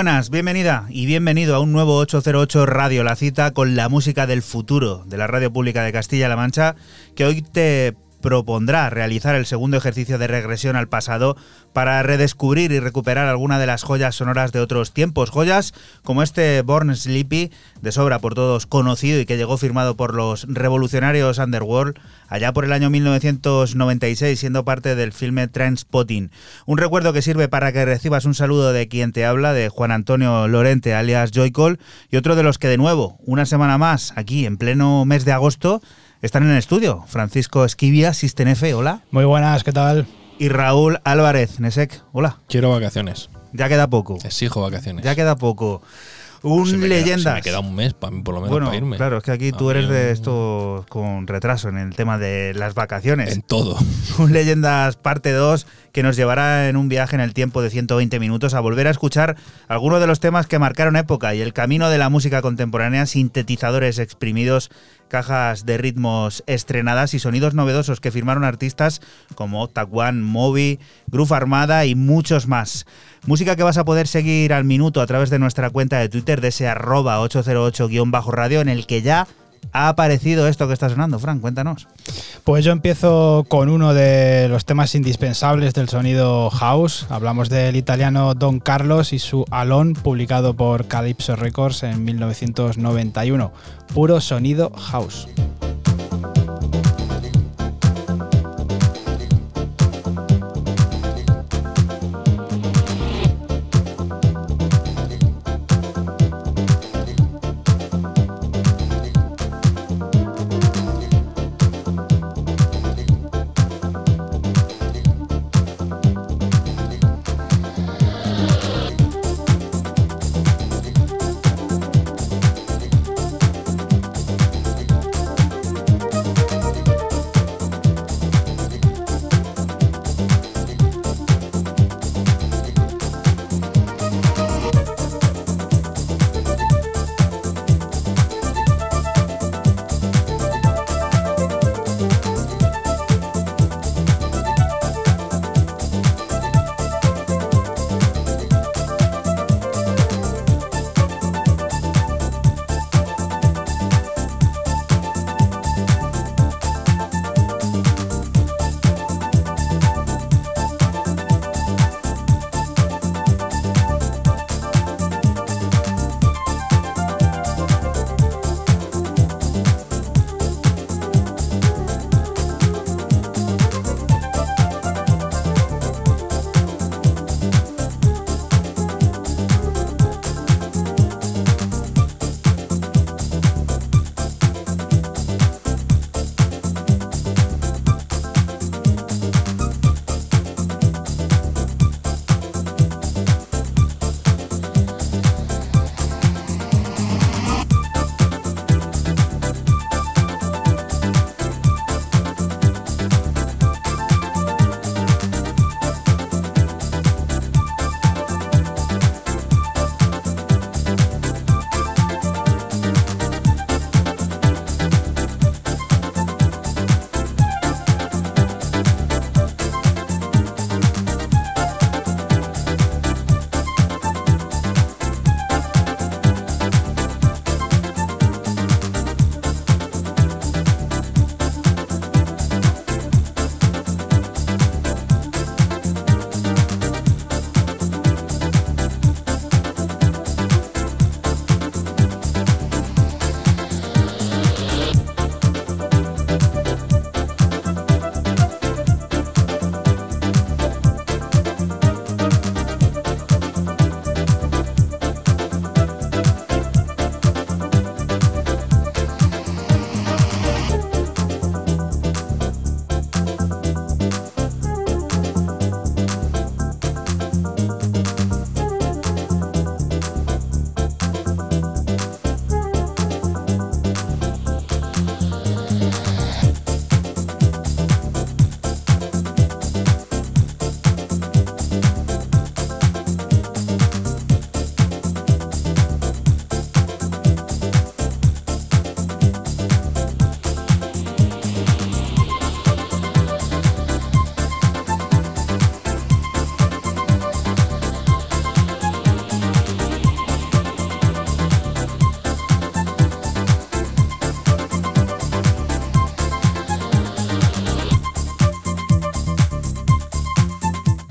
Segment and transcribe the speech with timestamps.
[0.00, 4.40] Buenas, bienvenida y bienvenido a un nuevo 808 Radio, la cita con la música del
[4.40, 6.74] futuro de la Radio Pública de Castilla-La Mancha,
[7.14, 11.36] que hoy te propondrá realizar el segundo ejercicio de regresión al pasado
[11.72, 15.30] para redescubrir y recuperar alguna de las joyas sonoras de otros tiempos.
[15.30, 17.50] Joyas como este Born Sleepy,
[17.80, 22.64] de sobra por todos conocido y que llegó firmado por los revolucionarios Underworld allá por
[22.64, 26.30] el año 1996, siendo parte del filme Transpotting.
[26.66, 29.90] Un recuerdo que sirve para que recibas un saludo de quien te habla, de Juan
[29.90, 31.80] Antonio Lorente, alias Joycall,
[32.10, 35.32] y otro de los que de nuevo, una semana más, aquí en pleno mes de
[35.32, 35.82] agosto,
[36.22, 37.04] están en el estudio.
[37.06, 39.02] Francisco Esquivia, Sistenefe, hola.
[39.10, 40.06] Muy buenas, ¿qué tal?
[40.38, 42.38] Y Raúl Álvarez, Nesek, hola.
[42.48, 43.28] Quiero vacaciones.
[43.52, 44.18] Ya queda poco.
[44.24, 45.04] Exijo vacaciones.
[45.04, 45.82] Ya queda poco.
[46.42, 47.30] Un Se me queda- leyenda.
[47.32, 48.96] se me queda un mes para mí, por lo menos, Bueno, para irme.
[48.96, 52.16] claro, es que aquí A tú eres de un- esto con retraso en el tema
[52.16, 53.34] de las vacaciones.
[53.34, 53.76] En todo.
[54.18, 58.18] Un Leyendas parte 2 que nos llevará en un viaje en el tiempo de 120
[58.20, 59.36] minutos a volver a escuchar
[59.68, 63.98] algunos de los temas que marcaron época y el camino de la música contemporánea, sintetizadores
[63.98, 64.70] exprimidos,
[65.10, 69.02] cajas de ritmos estrenadas y sonidos novedosos que firmaron artistas
[69.34, 70.78] como One, Moby,
[71.08, 72.86] Groove Armada y muchos más.
[73.26, 76.40] Música que vas a poder seguir al minuto a través de nuestra cuenta de Twitter
[76.40, 79.26] de ese arroba 808-radio en el que ya
[79.72, 81.18] ha aparecido esto que está sonando.
[81.18, 81.86] Fran, cuéntanos.
[82.44, 87.06] Pues yo empiezo con uno de los temas indispensables del sonido house.
[87.08, 93.52] Hablamos del italiano Don Carlos y su Alon, publicado por Calypso Records en 1991.
[93.94, 95.28] Puro sonido house.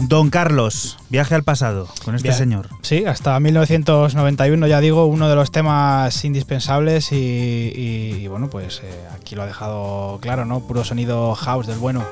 [0.10, 2.38] Don Carlos, viaje al pasado con este Bien.
[2.40, 2.70] señor.
[2.82, 8.82] Sí, hasta 1991, ya digo, uno de los temas indispensables y, y- y, bueno, pues
[8.84, 10.62] eh, aquí lo ha dejado claro, ¿no?
[10.62, 12.04] Puro sonido house del bueno.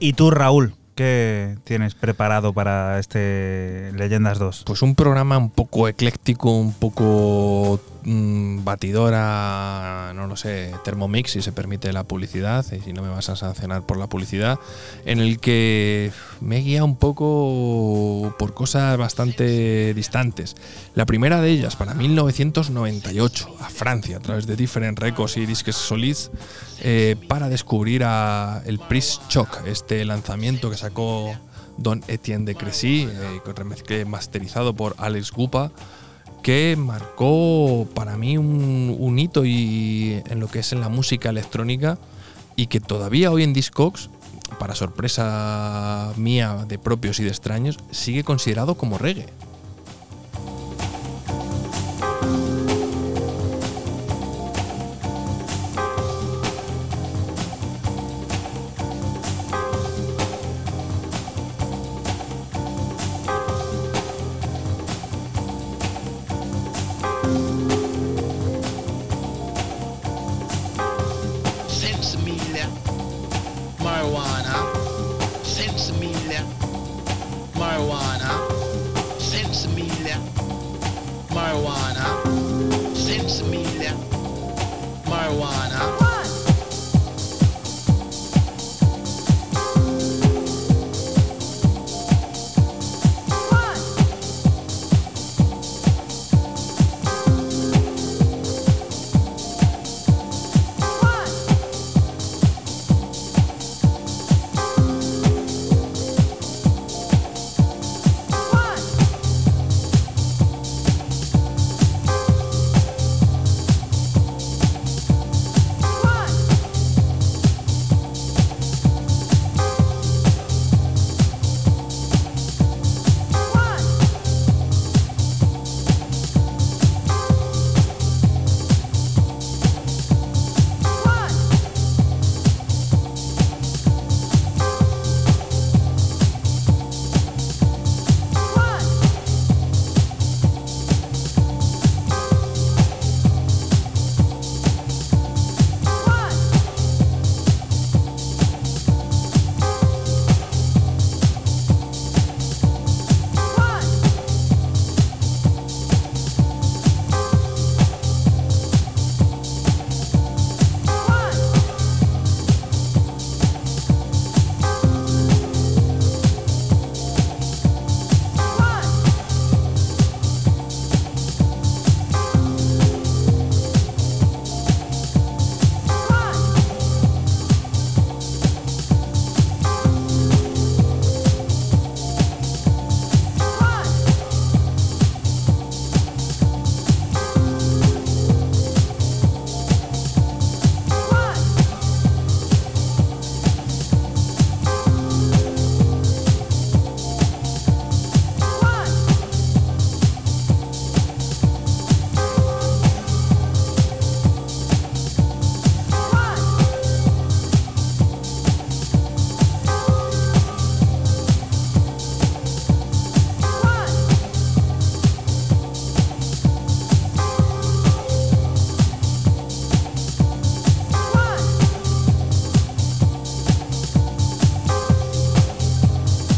[0.00, 4.64] Y tú, Raúl, ¿qué tienes preparado para este Leyendas 2?
[4.66, 11.42] Pues un programa un poco ecléctico, un poco mm, batidora, no lo sé, Thermomix, si
[11.42, 14.58] se permite la publicidad, y si no me vas a sancionar por la publicidad,
[15.04, 20.56] en el que me guía un poco por cosas bastante distantes.
[20.94, 25.76] La primera de ellas, para 1998, a Francia, a través de Different Records y Disques
[25.76, 26.30] Solids,
[26.80, 31.34] eh, para descubrir a el Pris Choc, este lanzamiento que sacó
[31.78, 35.72] Don Etienne de Crecy, eh, masterizado por Alex Gupa,
[36.46, 41.98] que marcó para mí un, hito y en lo que es en la música electrónica
[42.54, 44.10] y que todavía hoy en Discogs,
[44.60, 49.26] para sorpresa mía de propios y de extraños, sigue considerado como reggae.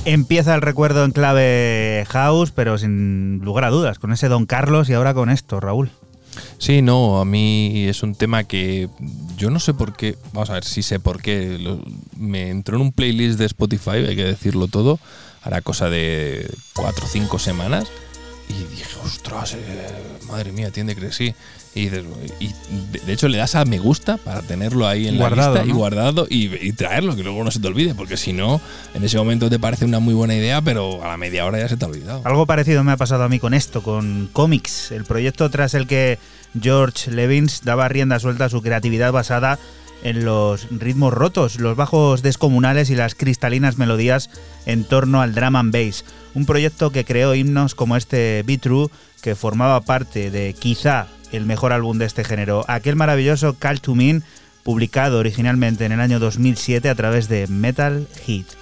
[0.09, 4.89] Empieza el recuerdo en clave house, pero sin lugar a dudas, con ese Don Carlos
[4.89, 5.91] y ahora con esto, Raúl.
[6.57, 8.89] Sí, no, a mí es un tema que
[9.37, 11.59] yo no sé por qué, vamos a ver, sí sé por qué,
[12.17, 14.99] me entró en un playlist de Spotify, hay que decirlo todo,
[15.43, 17.89] hará cosa de cuatro o cinco semanas
[18.49, 19.89] y dije, ostras, eh,
[20.27, 21.35] madre mía, tiene que sí.
[21.79, 22.05] Y, de,
[22.41, 22.49] y
[22.93, 25.75] de- de hecho le das a me gusta para tenerlo ahí en Guardado, la lista
[25.75, 28.61] y guardado y, y traerlo, que luego no se te olvide, porque si no,
[28.95, 31.69] en ese momento te parece una muy buena idea, pero a la media hora ya
[31.69, 32.23] se te ha olvidado.
[32.25, 35.87] Algo parecido me ha pasado a mí con esto, con Comics, el proyecto tras el
[35.87, 36.19] que
[36.61, 39.59] George Levins daba rienda suelta a su creatividad basada
[40.03, 44.31] en los ritmos rotos, los bajos descomunales y las cristalinas melodías
[44.67, 46.05] en torno al drum and bass.
[46.35, 48.89] Un proyecto que creó himnos como este Be True,
[49.23, 53.95] que formaba parte de quizá el mejor álbum de este género, aquel maravilloso Call to
[53.95, 54.23] Mean,
[54.63, 58.58] publicado originalmente en el año 2007 a través de Metal Heat.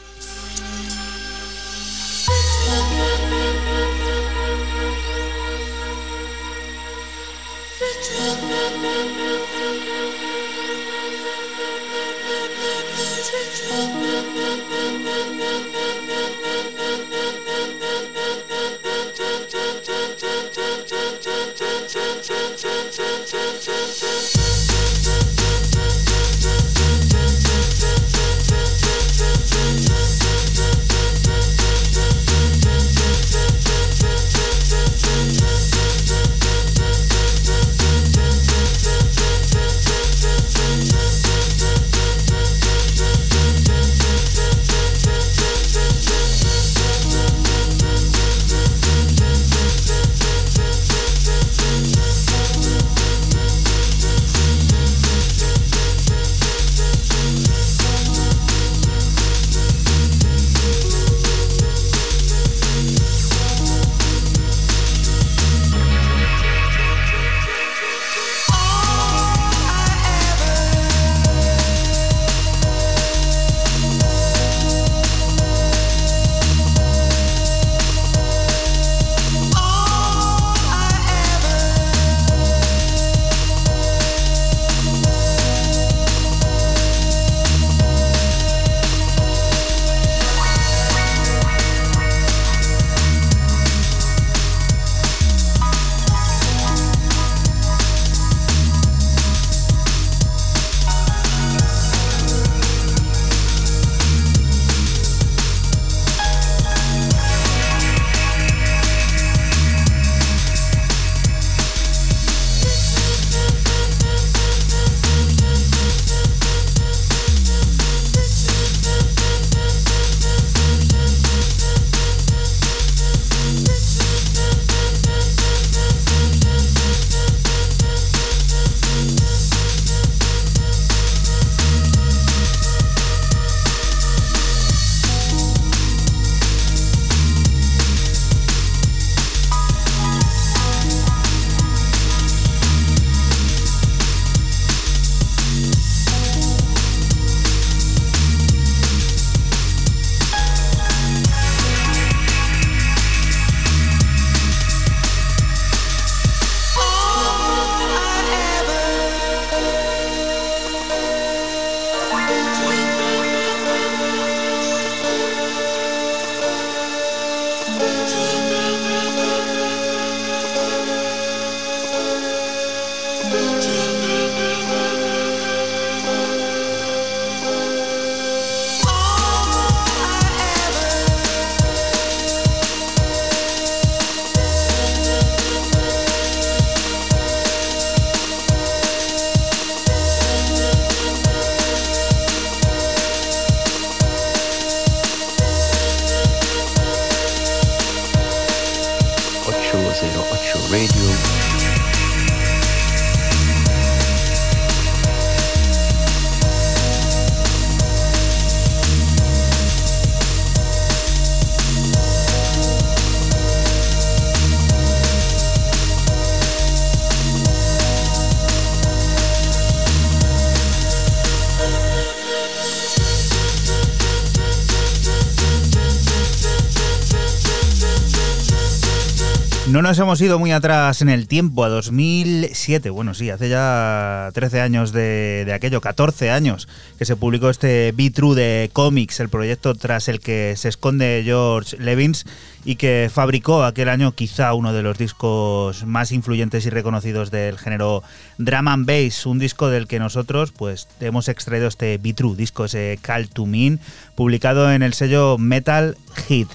[229.87, 234.61] Nos hemos ido muy atrás en el tiempo, a 2007, bueno sí, hace ya 13
[234.61, 236.67] años de, aquello, 14 años
[236.99, 241.23] que se publicó este Be True de Comics, el proyecto tras el que se esconde
[241.25, 242.25] George Levins
[242.65, 247.57] y que fabricó aquel año quizá uno de los discos más influyentes y reconocidos del
[247.57, 248.03] género
[248.39, 252.65] drum and bass, un disco del que nosotros pues hemos extraído este Be True, disco
[252.65, 253.79] ese Call to Mean,
[254.17, 255.97] publicado en el sello Metal
[256.27, 256.49] Hit.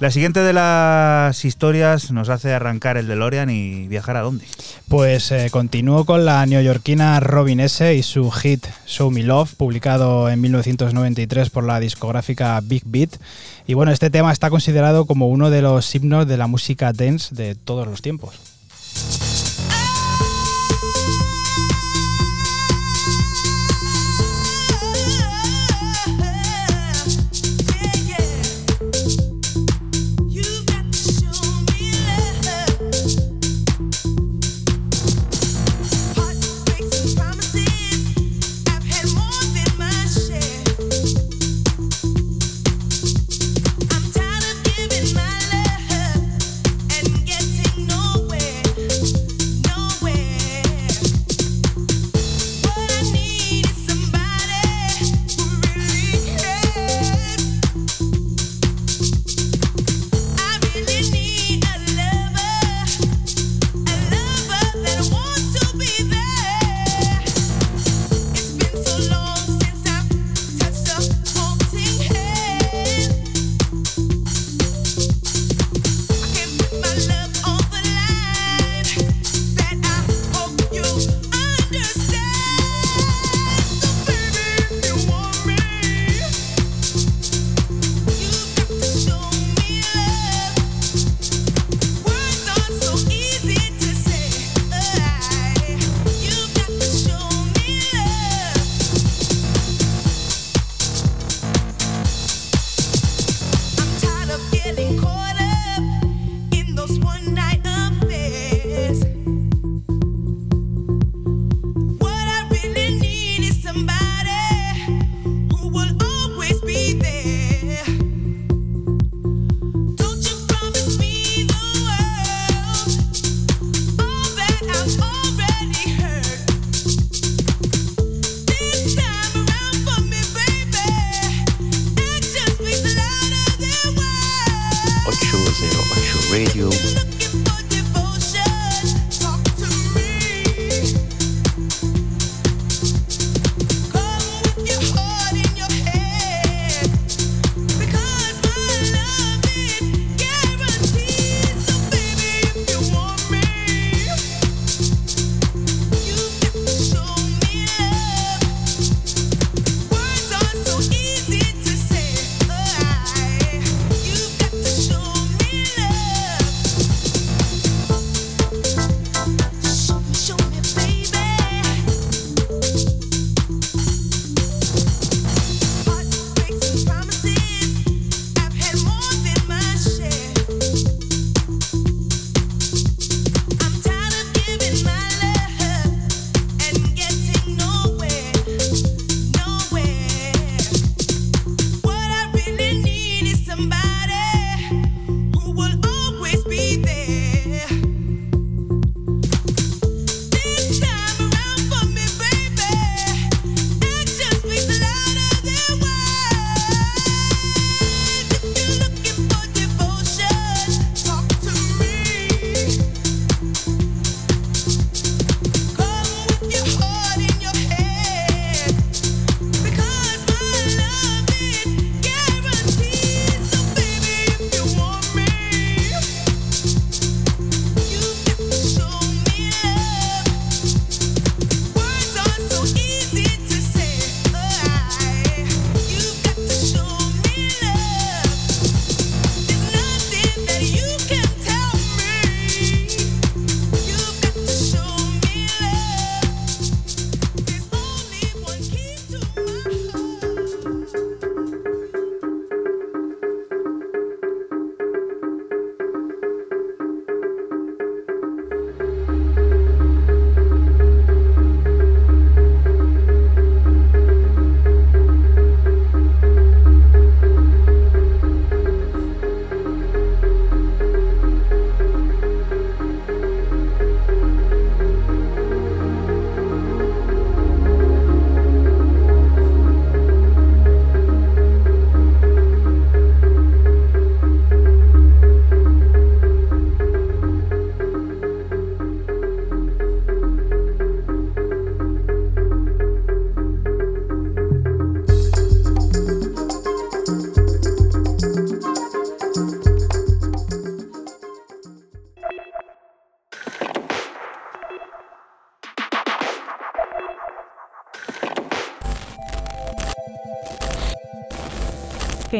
[0.00, 4.44] La siguiente de las historias nos hace arrancar el DeLorean y viajar a dónde.
[4.88, 7.94] Pues eh, continúo con la neoyorquina Robin S.
[7.94, 13.16] y su hit Show Me Love, publicado en 1993 por la discográfica Big Beat.
[13.68, 17.32] Y bueno, este tema está considerado como uno de los himnos de la música dance
[17.34, 18.53] de todos los tiempos.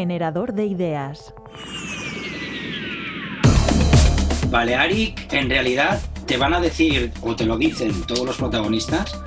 [0.04, 1.32] Generador de ideas.
[4.50, 9.18] Balearic, en realidad, te van a decir, o te lo dicen todos los protagonistas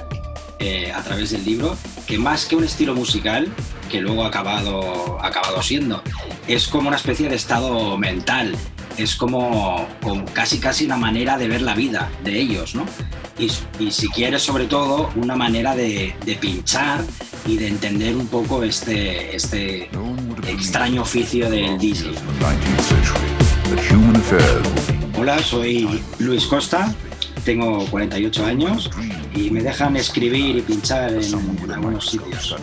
[0.59, 3.51] eh, a través del libro, que más que un estilo musical,
[3.89, 6.03] que luego ha acabado, acabado siendo,
[6.47, 8.55] es como una especie de estado mental,
[8.97, 12.85] es como, como casi casi una manera de ver la vida de ellos, ¿no?
[13.39, 17.03] Y, y si quieres, sobre todo, una manera de, de pinchar
[17.47, 19.89] y de entender un poco este, este
[20.47, 22.11] extraño oficio del DJ.
[25.17, 26.93] Hola, soy Luis Costa,
[27.43, 28.89] tengo 48 años
[29.35, 32.55] y me dejan escribir y pinchar en algunos sitios.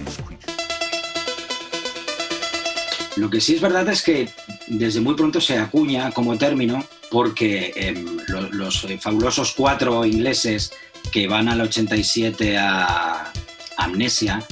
[3.17, 4.29] Lo que sí es verdad es que
[4.67, 10.73] desde muy pronto se acuña como término porque em, lo- los, eh, fabulosos cuatro ingleses
[11.13, 13.31] que van al 87 a
[13.77, 14.45] Amnesia,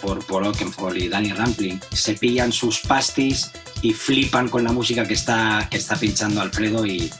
[0.00, 3.50] por Paul Oakenfold y Danny Rampling, se pillan sus pastis
[3.82, 7.10] y flipan con la música que está, que está pinchando Alfredo y,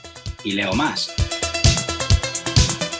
[0.43, 1.09] y Leo Más.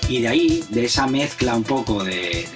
[0.08, 2.48] Y de ahí, de esa mezcla un poco de,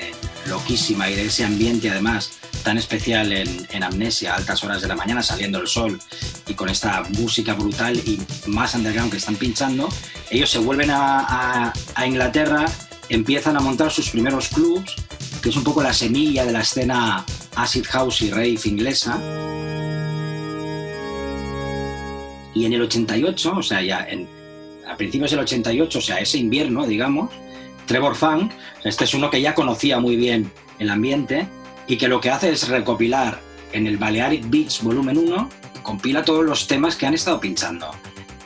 [0.48, 2.32] loquísima y de ese ambiente además
[2.64, 6.00] tan especial en, Amnesia, a altas horas de la mañana, saliendo el sol
[6.48, 9.88] y con esta música brutal y más underground que están pinchando,
[10.32, 12.66] ellos se vuelven a- a Inglaterra,
[13.10, 14.96] empiezan a montar sus primeros clubs,
[15.46, 17.24] que es un poco la semilla de la escena
[17.56, 19.22] acid house y rave inglesa.
[22.56, 24.08] Y en el 88, o sea, ya
[24.88, 27.30] a principios del 88, o sea, ese invierno, digamos,
[27.86, 28.54] Trevor Funk,
[28.84, 31.48] este es uno que ya conocía muy bien el ambiente
[31.86, 33.40] y que lo que hace es recopilar
[33.72, 35.50] en el Balearic Beach Volumen 1,
[35.84, 37.92] compila todos los temas que han estado pinchando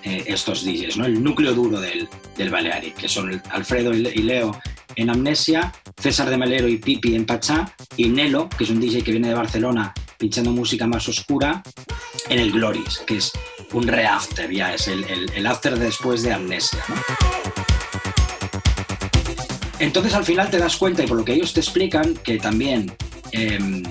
[0.04, 1.06] eh, estos DJs, ¿no?
[1.06, 2.08] el núcleo duro del,
[2.38, 4.58] del Balearic, que son Alfredo y Le- y Leo
[4.96, 9.04] en Amnesia, César de Melero y Pipi en Pachá, y Nelo, que es un DJ
[9.04, 11.62] que viene de Barcelona pinchando música más oscura,
[12.28, 13.32] en el Glories, que es
[13.72, 16.80] un re-after, ya es el, el- after después de Amnesia.
[19.80, 22.92] Entonces al final te das cuenta, y por lo que ellos te explican, que también
[23.32, 23.84] em,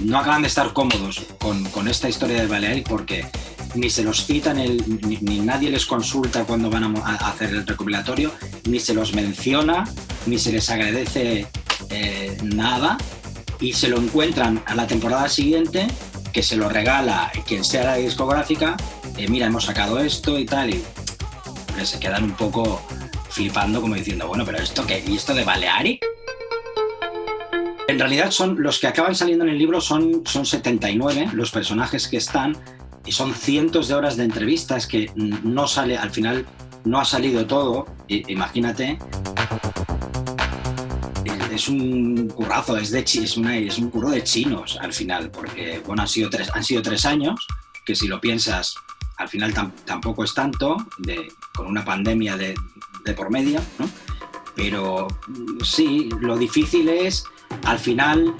[0.00, 3.24] no acaban de estar cómodos con, con esta historia del Balearic porque
[3.74, 8.32] ni se los citan, ni, ni nadie les consulta cuando van a, hacer el recopilatorio,
[8.68, 9.84] ni se los menciona,
[10.26, 11.46] ni se les agradece
[11.90, 12.98] eh, nada,
[13.60, 15.86] y se lo encuentran a la temporada siguiente,
[16.32, 18.76] que se lo regala quien sea la discográfica,
[19.16, 20.82] eh, mira, hemos sacado esto y tal, y
[21.68, 22.82] hombre, se quedan un poco
[23.30, 26.04] flipando como diciendo, bueno, pero esto qué, ¿y esto de Balearic?
[27.88, 32.08] En realidad son los que acaban saliendo en el libro son, son 79 los personajes
[32.08, 32.56] que están
[33.04, 36.46] y son cientos de horas de entrevistas que no sale al final
[36.84, 38.98] no ha salido todo imagínate
[41.52, 46.02] Es- un currazo es de es, es un curro de chinos al final porque bueno
[46.02, 47.46] han sido tres han sido tres años
[47.84, 48.74] que si lo piensas
[49.18, 52.54] al final tam- tampoco es tanto de, con una pandemia de,
[53.04, 53.88] de por medio ¿no?
[54.56, 57.24] pero mm, sí lo difícil es
[57.64, 58.34] al final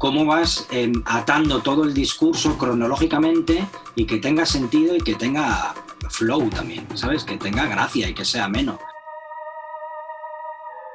[0.00, 5.74] cómo vas em, atando todo el discurso cronológicamente y que tenga sentido y que tenga
[6.08, 7.22] flow también, ¿sabes?
[7.22, 8.78] Que tenga gracia y que sea ameno.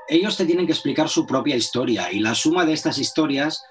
[0.08, 3.64] Ellos te tienen que explicar su propia historia y la suma de estas historias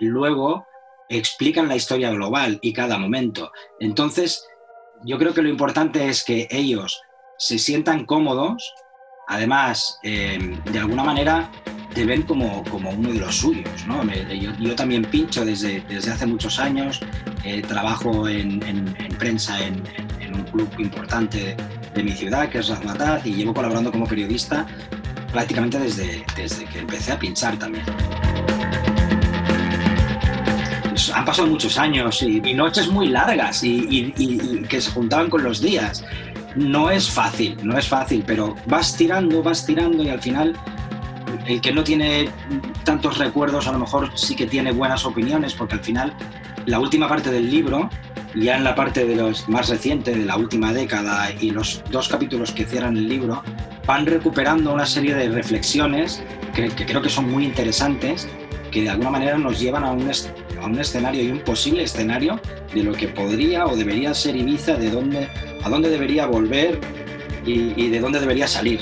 [0.00, 0.66] luego
[1.08, 3.52] explican la historia global y cada momento.
[3.78, 4.44] Entonces,
[5.04, 7.00] yo creo que lo importante es que ellos
[7.38, 8.74] se sientan cómodos,
[9.28, 11.48] además, em, de alguna manera
[11.94, 13.86] te ven como, como uno de los suyos.
[13.86, 14.02] ¿no?
[14.04, 17.00] Me- yo, yo también pincho desde, desde hace muchos años,
[17.44, 19.82] eh, trabajo en, en- en prensa en,
[20.20, 21.56] en- un club importante
[21.92, 24.64] de mi ciudad, que es Razmataz, y llevo colaborando como periodista
[25.32, 27.84] prácticamente desde, desde que empecé a pinchar también.
[30.88, 34.90] Pues, Han pasado muchos años y, y noches muy largas y- y- y que se
[34.92, 36.04] juntaban con los días.
[36.56, 40.56] No es fácil, no es fácil, pero vas tirando, vas tirando y al final
[41.46, 42.28] el que no tiene
[42.84, 46.14] tantos recuerdos a lo mejor sí que tiene buenas opiniones, porque al final
[46.66, 47.90] la última parte del libro,
[48.34, 52.08] ya en la parte de los más reciente, de la última década, y los dos
[52.08, 53.42] capítulos que cierran el libro,
[53.86, 56.22] van recuperando una serie de reflexiones
[56.54, 58.28] que, creo que son muy interesantes,
[58.70, 60.08] que de alguna manera nos llevan a un,
[60.60, 62.40] a un escenario y un posible escenario
[62.72, 65.28] de lo que podría o debería ser Ibiza, de dónde,
[65.64, 66.78] a dónde debería volver
[67.44, 68.80] y de dónde debería salir.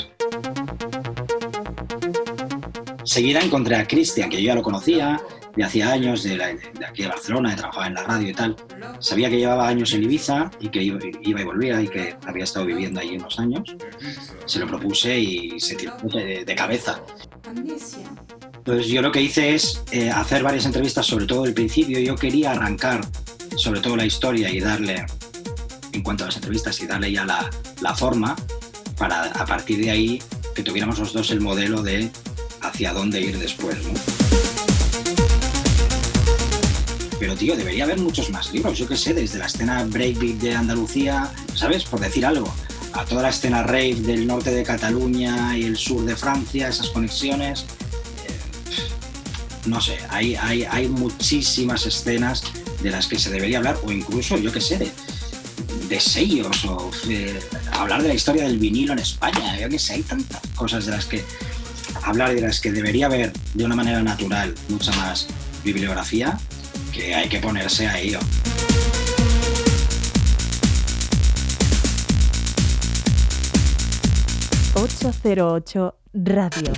[3.19, 5.21] Seguida encontré a Cristian, que yo ya lo conocía
[5.57, 8.33] de hacía años, de, la- de aquí de Barcelona, de trabajaba en la radio y
[8.33, 8.55] tal.
[9.01, 12.65] Sabía que llevaba años en Ibiza y que iba, y volvía y que había estado
[12.67, 13.75] viviendo allí unos años.
[14.47, 17.03] Se lo propuse y se tiró de, de cabeza.
[18.59, 21.99] Entonces yo lo que hice es eh, hacer varias entrevistas, sobre todo el principio.
[21.99, 23.01] Yo quería arrancar
[23.57, 25.05] sobre todo la historia y darle,
[25.93, 27.51] en cuanto a las entrevistas, y darle ya la,
[27.81, 28.37] la forma
[28.97, 30.23] para a partir de ahí
[30.55, 32.09] que tuviéramos los dos el modelo de
[32.61, 33.77] hacia dónde ir después.
[33.85, 34.29] ¿no?
[37.19, 40.55] Pero tío, debería haber muchos más libros, yo qué sé, desde la escena breakbeat de
[40.55, 41.85] Andalucía, ¿sabes?
[41.85, 42.53] Por decir algo,
[42.93, 46.89] a toda la escena rave del norte de Cataluña y el sur de Francia, esas
[46.91, 47.65] conexiones.
[48.25, 52.45] Eh, no sé, hay, hay, hay muchísimas escenas
[52.83, 54.93] de las que se debería hablar, o incluso, yo qué sé, de,
[55.89, 57.41] de sellos, o eh,
[57.73, 60.93] hablar de la historia del vinilo en España, yo qué sé, hay tantas cosas de
[60.93, 61.25] las que
[62.09, 65.29] hablar de las que debería haber de una manera natural mucha más
[65.63, 66.39] bibliografía,
[66.93, 68.19] que hay que ponerse a ello.
[74.75, 76.73] ...808 Radio.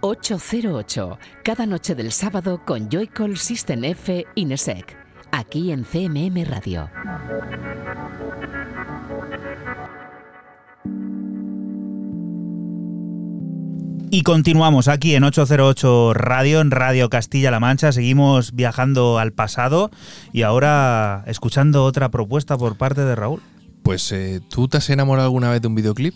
[0.00, 4.96] 808, cada noche del sábado con Joycall System F Inesec,
[5.30, 6.90] aquí en CMM Radio.
[14.14, 17.90] Y continuamos aquí en 808 Radio, en Radio Castilla-La Mancha.
[17.90, 19.90] Seguimos viajando al pasado
[20.32, 23.42] y ahora escuchando otra propuesta por parte de Raúl.
[23.82, 26.14] Pues, eh, ¿tú te has enamorado alguna vez de un videoclip?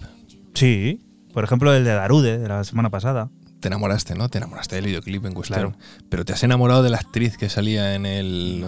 [0.54, 1.00] Sí,
[1.34, 3.30] por ejemplo el de Darude, de la semana pasada.
[3.58, 4.28] Te enamoraste, ¿no?
[4.28, 5.72] Te enamoraste del videoclip en cuestión.
[5.72, 5.76] Claro.
[6.08, 8.64] Pero te has enamorado de la actriz que salía en el.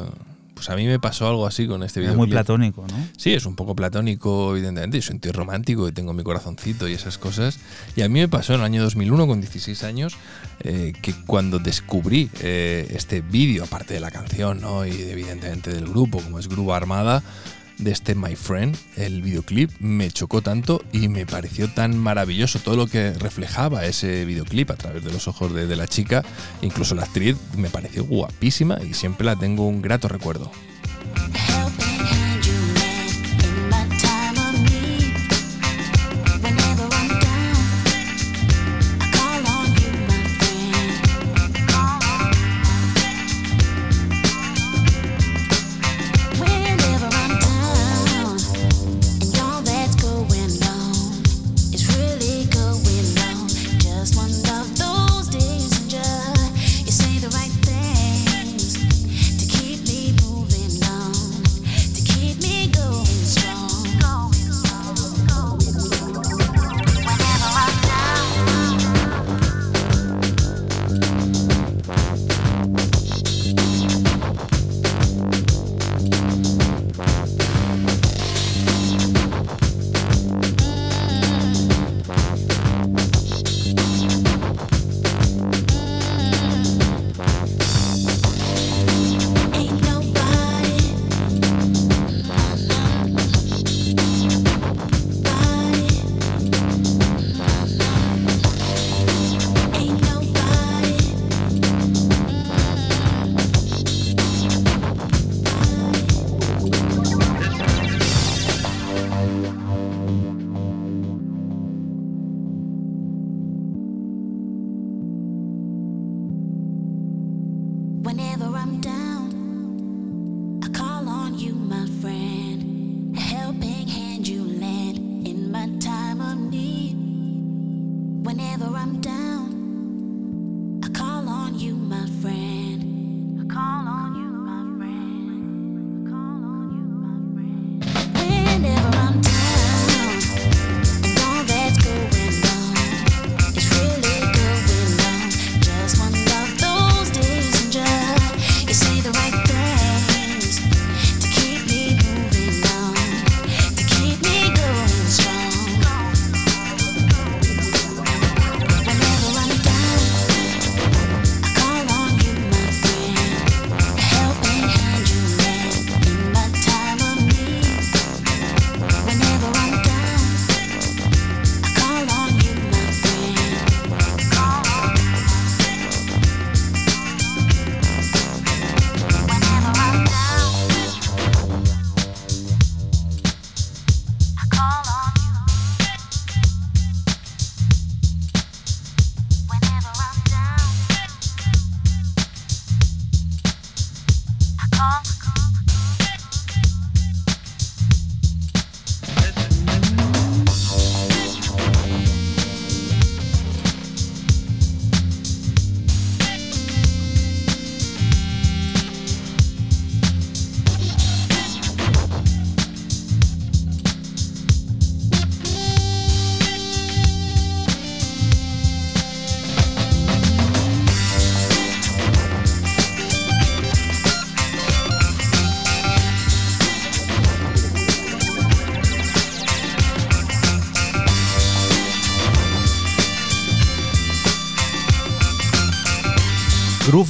[0.61, 2.19] Pues a mí me pasó algo así con este Es videoclip.
[2.19, 3.09] muy platónico, ¿no?
[3.17, 4.99] Sí, es un poco platónico, evidentemente.
[4.99, 7.59] Yo soy un tío romántico y tengo mi corazoncito y esas cosas.
[7.97, 10.17] Y a mí me pasó en el año 2001, con 16 años,
[10.63, 14.85] eh, que cuando descubrí eh, este vídeo, aparte de la canción, ¿no?
[14.87, 17.23] Y evidentemente del grupo, como es Grupo Armada,
[17.81, 22.77] de este My Friend, el videoclip me chocó tanto y me pareció tan maravilloso todo
[22.77, 26.25] lo que reflejaba ese videoclip a través de los ojos de, de la chica.
[26.63, 30.51] Incluso la actriz me pareció guapísima y siempre la tengo un grato recuerdo.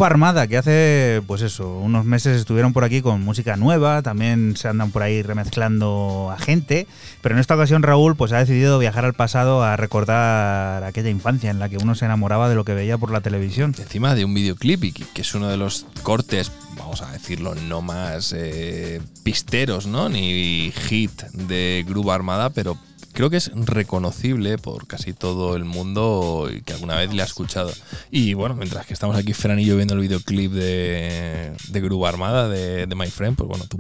[0.00, 4.56] Groove Armada, que hace, pues eso, unos meses estuvieron por aquí con música nueva, también
[4.56, 6.86] se andan por ahí remezclando a gente,
[7.20, 11.50] pero en esta ocasión Raúl pues ha decidido viajar al pasado a recordar aquella infancia
[11.50, 13.74] en la que uno se enamoraba de lo que veía por la televisión.
[13.78, 18.32] Encima de un videoclip, que es uno de los cortes, vamos a decirlo, no más
[18.34, 20.08] eh, pisteros, ¿no?
[20.08, 22.78] Ni hit de Groove Armada, pero
[23.12, 27.72] creo que es reconocible por casi todo el mundo que alguna vez le ha escuchado.
[28.10, 32.06] Y bueno, mientras que estamos aquí, Fran y yo viendo el videoclip de, de Groove
[32.06, 33.78] Armada de, de My Friend, pues bueno, tú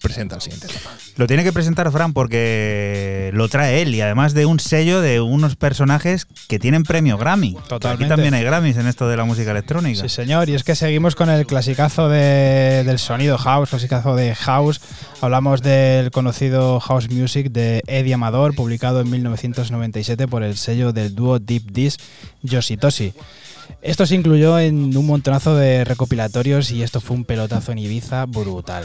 [0.00, 0.90] presenta el siguiente tema.
[1.16, 5.20] Lo tiene que presentar Fran porque lo trae él y además de un sello de
[5.20, 7.56] unos personajes que tienen premio Grammy.
[7.68, 8.04] Totalmente.
[8.04, 10.00] Aquí también hay Grammys en esto de la música electrónica.
[10.02, 14.34] Sí, señor, y es que seguimos con el clasicazo de- del sonido house, clasicazo de
[14.34, 14.80] house.
[15.20, 21.14] Hablamos del conocido House Music de Eddie Amador, publicado en 1997 por el sello del
[21.14, 21.96] dúo Deep Dish,
[22.42, 23.12] Yoshitoshi.
[23.82, 28.26] Esto se incluyó en un montonazo de recopilatorios y esto fue un pelotazo en Ibiza
[28.26, 28.84] brutal.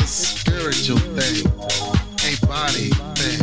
[0.81, 1.45] spiritual thing,
[2.25, 3.40] a body thing,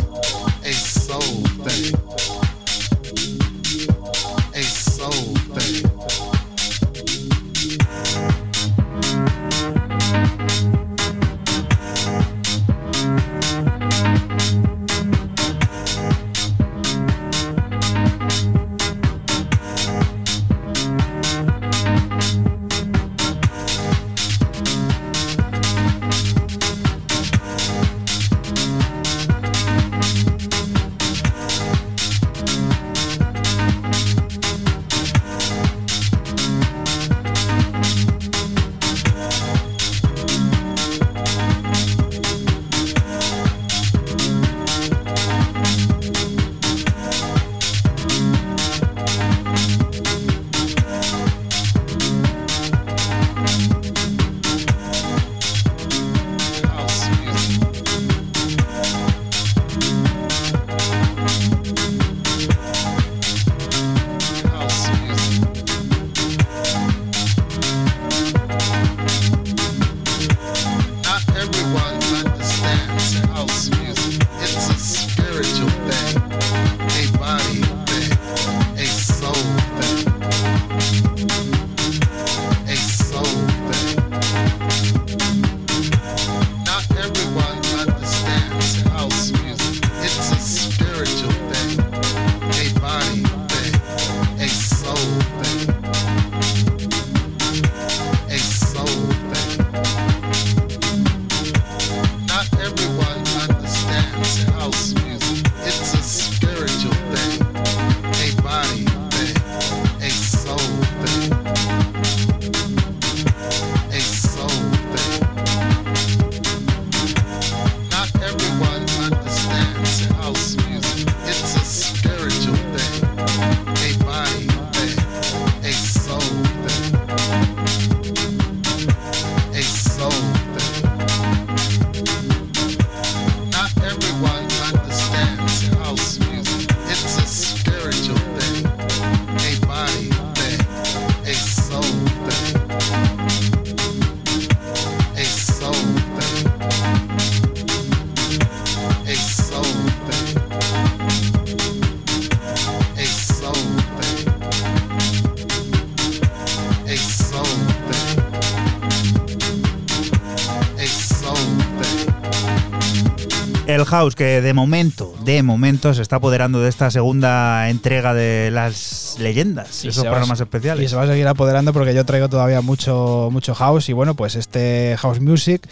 [163.99, 169.17] house que de momento, de momento se está apoderando de esta segunda entrega de las
[169.19, 170.89] leyendas, Y esos va- programas Y especiales.
[170.89, 173.89] se va a seguir apoderando porque yo traigo todavía mucho, mucho house.
[173.89, 175.67] Y bueno, pues este house music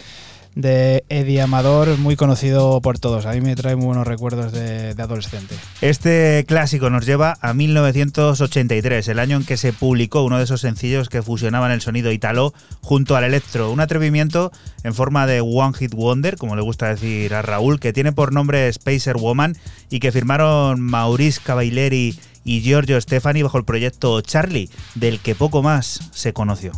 [0.54, 3.26] de Eddie Amador, muy conocido por todos.
[3.26, 5.54] A mí me trae muy buenos recuerdos de, adolescente.
[5.80, 10.60] Este clásico nos lleva a 1983, el año en que se publicó uno de esos
[10.60, 13.70] sencillos que fusionaban el sonido italo junto al electro.
[13.70, 17.92] Un atrevimiento en forma de One Hit Wonder, como le gusta decir a Raúl, que
[17.92, 19.56] tiene por nombre Spacer Woman
[19.90, 25.62] y que firmaron Maurice Cavalieri y Giorgio Stefani bajo el proyecto Charlie, del que poco
[25.62, 26.72] más se conoció.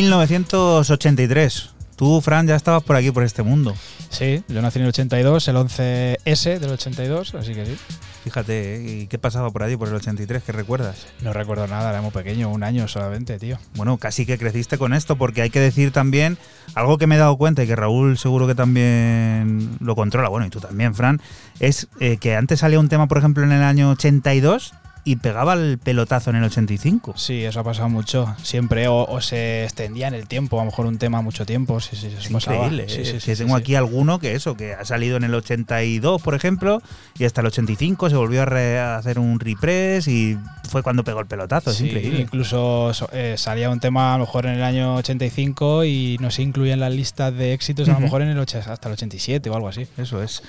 [0.00, 1.70] 1983.
[1.94, 3.74] Tú, Fran, ya estabas por aquí, por este mundo.
[4.08, 7.76] Sí, yo nací en el 82, el 11S del 82, así que sí.
[8.24, 9.02] Fíjate, ¿eh?
[9.02, 10.42] ¿y qué pasaba por allí, por el 83?
[10.42, 11.06] ¿Qué recuerdas?
[11.20, 13.58] No recuerdo nada, era muy pequeño, un año solamente, tío.
[13.74, 16.38] Bueno, casi que creciste con esto, porque hay que decir también
[16.74, 20.46] algo que me he dado cuenta y que Raúl seguro que también lo controla, bueno,
[20.46, 21.20] y tú también, Fran,
[21.58, 24.72] es eh, que antes salía un tema, por ejemplo, en el año 82
[25.04, 27.14] y pegaba el pelotazo en el 85.
[27.16, 30.70] Sí, eso ha pasado mucho, siempre, o, o se extendía en el tiempo, a lo
[30.70, 32.88] mejor un tema mucho tiempo, sí, sí, eso Es increíble.
[32.88, 35.34] Sí, eh, sí, que sí, tengo aquí alguno que eso, que ha salido en el
[35.34, 36.82] 82, por ejemplo,
[37.18, 40.36] y hasta el 85 se volvió a, hacer un repress y
[40.68, 41.70] fue cuando pegó el pelotazo.
[41.70, 42.20] Es Sí, increíble.
[42.20, 46.30] Incluso so- eh, salía un tema a lo mejor en el año 85 y no
[46.30, 48.92] se incluía en las listas de éxitos a lo mejor en el och- hasta el
[48.92, 49.86] 87 o algo así.
[49.96, 50.42] Eso es.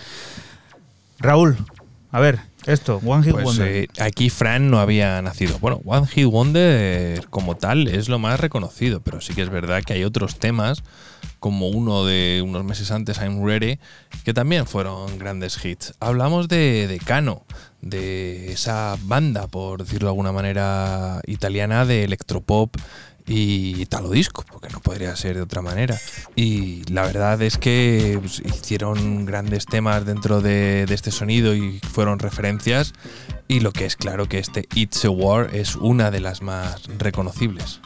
[1.20, 1.58] Raúl,
[2.12, 3.68] a ver, esto, One Hit Pues Wonder.
[3.68, 5.58] eh, aquí Fran no había nacido.
[5.60, 9.84] Bueno, One Hit Wonder como tal es lo más reconocido, pero sí que es verdad
[9.84, 10.84] que hay otros temas,
[11.40, 13.80] como uno de unos meses antes, I'm Ready,
[14.24, 15.94] que también fueron grandes hits.
[16.00, 17.46] Hablamos de, de Cano,
[17.82, 22.76] de esa banda, por decirlo de alguna manera, italiana de electropop
[23.28, 26.00] y italo disco, porque no podría ser de otra manera.
[26.36, 31.80] Y la verdad es que pues, hicieron grandes temas dentro de, de este sonido y
[31.80, 32.94] fueron referencias.
[33.48, 36.84] Y lo que es claro que este It's a War es una de las más
[36.98, 37.82] reconocibles.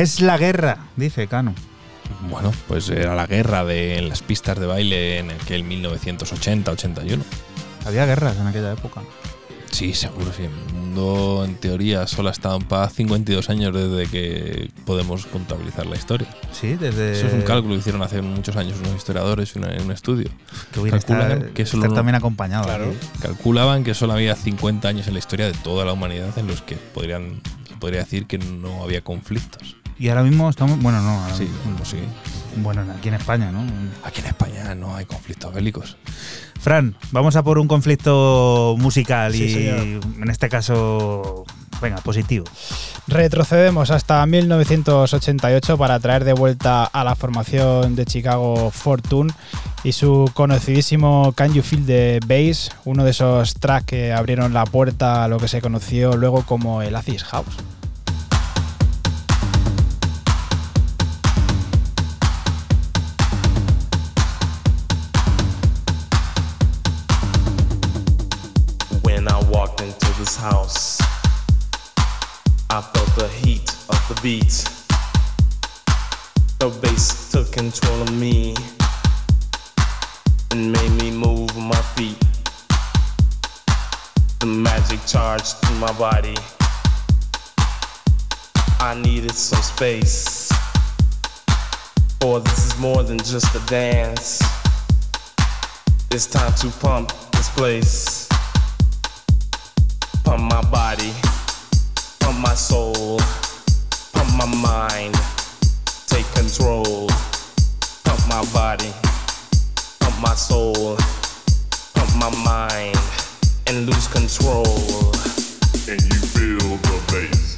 [0.00, 1.54] Es la guerra, dice Cano.
[2.30, 7.22] Bueno, pues era la guerra de las pistas de baile en aquel 1980-81.
[7.84, 9.00] Había guerras en aquella época.
[9.70, 10.44] Sí, seguro, sí.
[10.44, 15.86] El mundo, en teoría, solo ha estado en paz 52 años desde que podemos contabilizar
[15.86, 16.28] la historia.
[16.52, 17.12] Sí, desde.
[17.12, 20.30] Eso es un cálculo que hicieron hace muchos años unos historiadores en un estudio.
[20.72, 22.64] Que hubiera estar, que estar solo- también acompañado.
[22.64, 22.94] Claro.
[23.20, 26.62] Calculaban que solo había 50 años en la historia de toda la humanidad en los
[26.62, 29.76] que podrían, se podría decir que no había conflictos.
[29.98, 30.80] Y ahora mismo estamos.
[30.80, 31.22] Bueno, no.
[31.22, 31.98] ahora Sí, bueno, sí.
[32.56, 33.64] Bueno, aquí en España, ¿no?
[34.04, 35.96] Aquí en España no hay conflictos bélicos.
[36.60, 39.78] Fran, vamos a por un conflicto musical Sí, y señor.
[40.22, 41.44] en este caso,
[41.82, 42.44] venga, positivo.
[43.08, 49.32] Retrocedemos hasta 1988 para traer de vuelta a la formación de Chicago Fortune
[49.84, 54.64] y su conocidísimo Can You Feel the Bass, uno de esos tracks que abrieron la
[54.64, 57.54] puerta a lo que se conoció luego como el Acid House.
[73.16, 74.68] The heat of the beat.
[76.58, 78.54] The bass took control of me
[80.50, 82.22] and made me move my feet.
[84.40, 86.36] The magic charged through my body.
[88.80, 90.52] I needed some space.
[92.20, 94.42] For this is more than just a dance.
[96.10, 98.28] It's time to pump this place.
[100.22, 101.14] Pump my body,
[102.46, 103.18] my soul,
[104.12, 105.14] pump my mind,
[106.06, 107.08] take control.
[108.04, 108.92] Pump my body,
[109.98, 110.96] pump my soul,
[111.94, 112.98] pump my mind,
[113.66, 114.64] and lose control.
[115.86, 117.54] Can you feel the bass?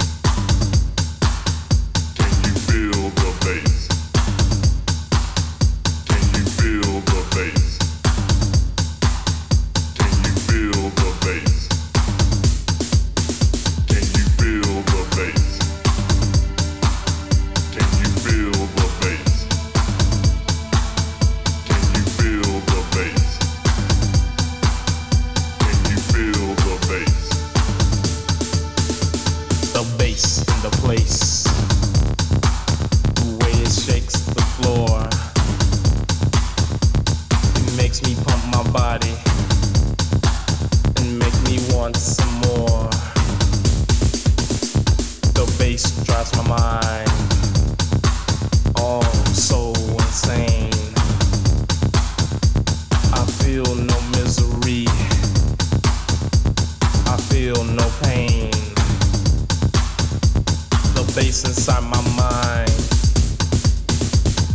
[2.17, 3.78] Can you feel the bass?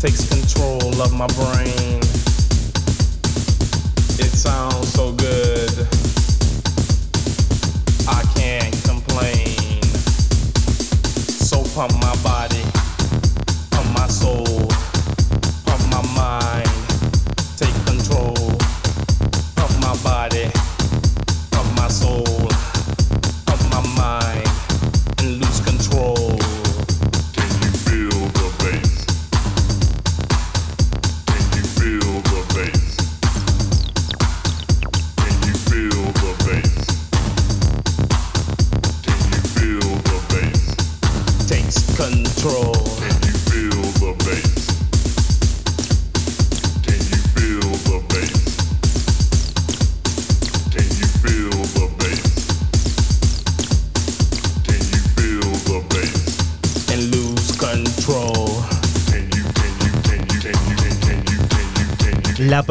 [0.07, 1.99] Takes control of my brain.
[4.21, 4.74] It sounds
[11.75, 12.34] pump my body,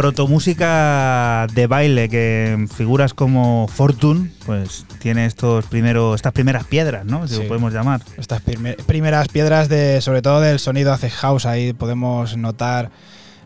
[0.04, 7.26] protomúsica de baile que figuras como Fortune, pues tiene estos primeros, estas primeras piedras, ¿no?
[7.28, 7.42] Si Sí.
[7.44, 8.02] lo podemos llamar.
[8.18, 12.90] Estas primer- primeras piedras de, sobre todo del sonido Acid House, ahí podemos notar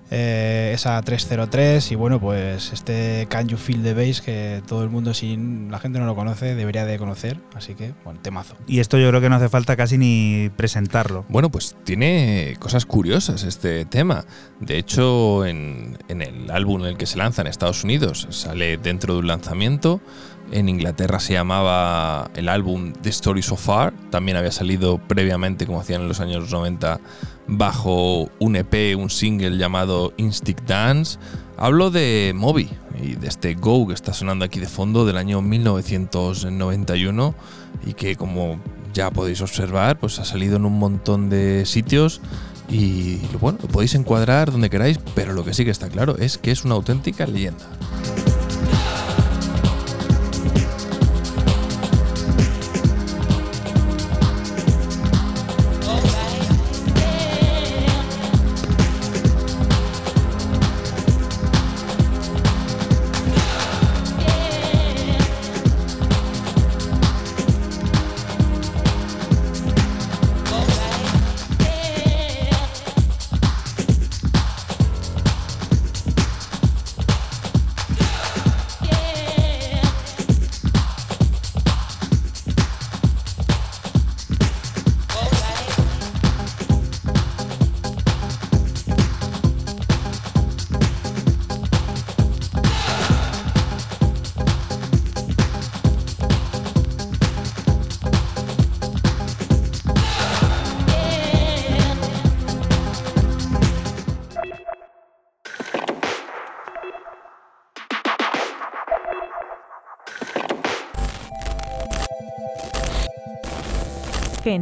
[0.10, 4.90] eh, esa 303 y bueno, pues este Can You Feel the Bass que todo el
[4.90, 5.38] mundo, si
[5.70, 8.56] la gente no lo conoce, debería de conocer, así que, bueno, temazo.
[8.68, 11.26] Y esto yo creo que no hace falta casi ni presentarlo.
[11.30, 14.26] Bueno, pues tiene cosas curiosas este tema.
[14.60, 18.78] De hecho, en, en el álbum en el que se lanza en Estados Unidos, sale
[18.78, 20.02] dentro de un lanzamiento.
[20.52, 23.94] En Inglaterra se llamaba el álbum The Story So Far.
[24.10, 27.02] También había salido previamente, como hacían en los años 90,
[27.48, 31.18] bajo un EP, un single llamado Instinct Dance.
[31.58, 32.70] Hablo de Moby
[33.02, 37.36] y de este Go que está sonando aquí de fondo del año 1991
[37.86, 38.60] y que como
[38.94, 42.22] ya podéis observar, pues ha salido en un montón de sitios
[42.70, 46.38] y bueno, lo podéis encuadrar donde queráis, pero lo que sí que está claro es
[46.38, 47.66] que es una auténtica leyenda.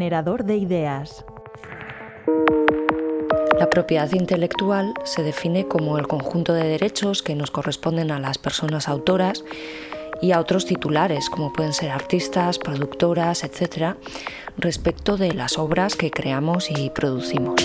[0.06, 1.26] Generador de ideas.
[3.60, 8.38] La propiedad intelectual se define como el conjunto de derechos que nos corresponden a las
[8.38, 9.43] personas autoras
[10.22, 13.95] y a otros titulares, como pueden ser artistas, productoras, etc.,
[14.60, 17.60] respecto de las obras que creamos y producimos.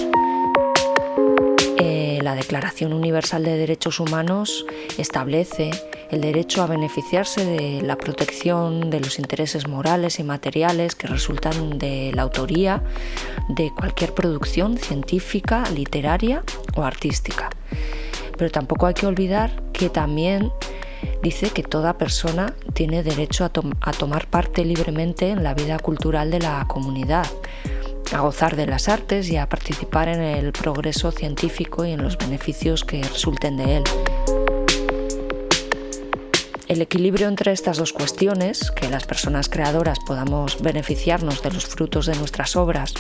[1.76, 4.64] Eh, la Declaración Universal de Derechos Humanos
[4.97, 5.72] establece
[6.11, 11.78] el derecho a beneficiarse de la protección de los intereses morales y materiales que resultan
[11.78, 12.82] de la autoría
[13.48, 16.42] de cualquier producción científica, literaria
[16.76, 17.50] o artística.
[18.36, 20.52] Pero tampoco hay que olvidar que también
[21.22, 26.40] dice que toda persona tiene derecho a, tomar parte libremente en la vida cultural de
[26.40, 27.26] la comunidad,
[28.12, 32.18] a gozar de las artes y a participar en el progreso científico y en los
[32.18, 33.84] beneficios que resulten de él.
[36.70, 42.06] El equilibrio entre estas dos cuestiones, que las personas creadoras podamos beneficiarnos de los frutos
[42.06, 42.94] de nuestras obras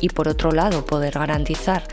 [0.00, 1.86] y por otro lado poder garantizar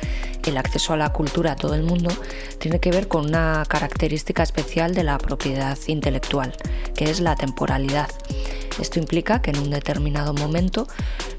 [0.46, 2.10] el acceso a la cultura a todo el mundo,
[2.58, 6.56] tiene que ver con una característica especial de la propiedad intelectual,
[6.96, 8.08] que es la temporalidad.
[8.80, 10.88] Esto implica que en un determinado momento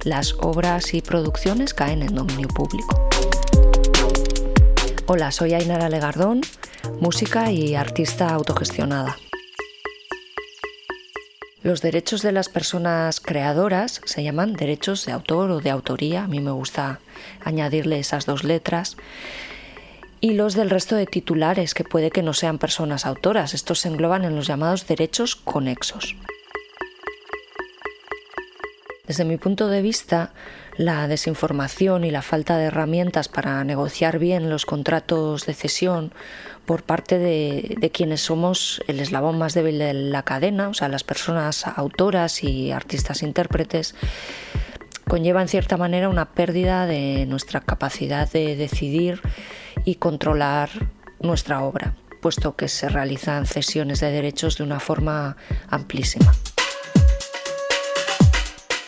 [0.04, 3.08] las obras y producciones caen en dominio público.
[5.06, 6.42] Hola, soy Ainara Legardón,
[7.00, 9.16] música y artista autogestionada.
[11.68, 16.26] Los derechos de las personas creadoras se llaman derechos de autor o de autoría, a
[16.26, 16.98] mí me gusta
[17.44, 18.96] añadirle esas dos letras,
[20.18, 23.88] y los del resto de titulares, que puede que no sean personas autoras, estos se
[23.88, 26.16] engloban en los llamados derechos conexos.
[29.06, 30.32] Desde mi punto de vista,
[30.78, 36.12] la desinformación y la falta de herramientas para negociar bien los contratos de cesión
[36.66, 41.02] por parte de, quienes somos el eslabón más débil de la cadena, o sea, las
[41.02, 43.96] personas autoras y artistas intérpretes,
[45.08, 49.20] conlleva en cierta manera una pérdida de nuestra capacidad de decidir
[49.84, 50.68] y controlar
[51.20, 55.36] nuestra obra, puesto que se realizan cesiones de derechos de una forma
[55.68, 56.32] amplísima.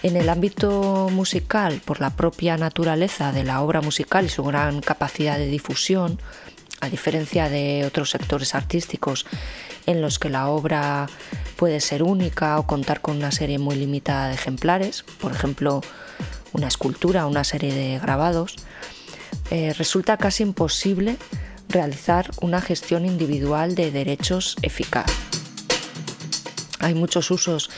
[0.02, 4.80] En el ámbito musical, por la propia naturaleza de la obra musical y su gran
[4.80, 6.18] capacidad de difusión,
[6.80, 9.26] a diferencia de otros sectores artísticos
[9.84, 11.06] en los que la obra
[11.56, 15.82] puede ser única o contar con una serie muy limitada de ejemplares, por ejemplo,
[16.52, 18.56] una escultura una serie de grabados,
[19.50, 21.16] eh, resulta casi imposible
[21.68, 25.10] realizar una gestión individual de derechos eficaz.
[26.80, 27.70] Hay muchos usos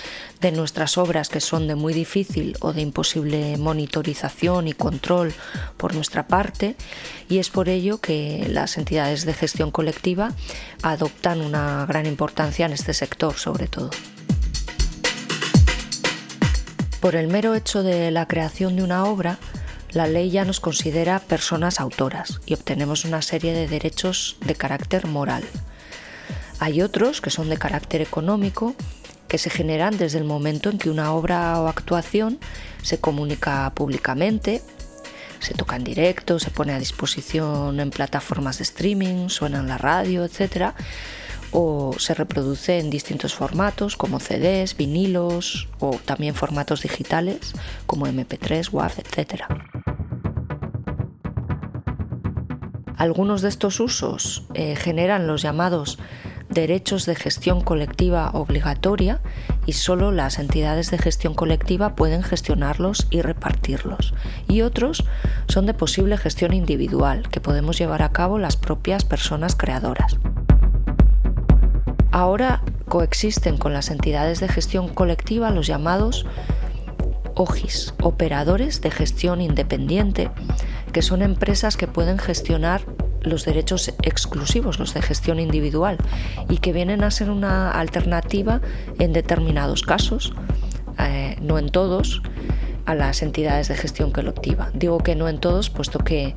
[0.43, 5.33] de nuestras obras que son de muy difícil o de imposible monitorización y control
[5.77, 6.75] por nuestra parte
[7.29, 10.33] y es por ello que las entidades de gestión colectiva
[10.83, 13.91] adoptan una gran importancia en este sector sobre todo.
[17.01, 19.39] Por el mero hecho de la creación de una obra,
[19.93, 25.07] la ley ya nos considera personas autoras y obtenemos una serie de derechos de carácter
[25.07, 25.45] moral.
[26.59, 28.75] Hay otros que son de carácter económico
[29.33, 32.39] que se generan desde el momento en que una obra o actuación
[32.83, 34.61] se comunica públicamente,
[35.39, 39.79] se toca en directo, se pone a disposición en plataformas de streaming, suena en la
[39.79, 40.75] radio, etc.
[41.51, 47.55] O se reproduce en distintos formatos como CDs, vinilos o también formatos digitales
[47.87, 49.45] como MP3, WAV, etc.
[52.99, 55.99] Algunos de estos usos eh, generan los llamados
[56.53, 59.21] derechos de gestión colectiva obligatoria
[59.67, 64.15] y solo las entidades de gestión colectiva pueden gestionarlos y repartirlos.
[64.49, 65.05] Y otros
[65.49, 70.19] son de posible gestión individual que podemos llevar a cabo las propias personas creadoras.
[72.11, 76.27] Ahora coexisten con las entidades de gestión colectiva los llamados
[77.35, 80.31] OGIS, operadores de gestión independiente,
[80.93, 82.83] que son empresas que pueden gestionar
[83.23, 85.99] los derechos exclusivos, los de gestión individual,
[86.49, 88.61] y que vienen a ser una alternativa
[88.99, 90.33] en determinados casos,
[90.99, 92.23] eh, no en todos,
[92.85, 94.71] a las entidades de gestión colectiva.
[94.75, 96.35] Digo que no en todos, puesto que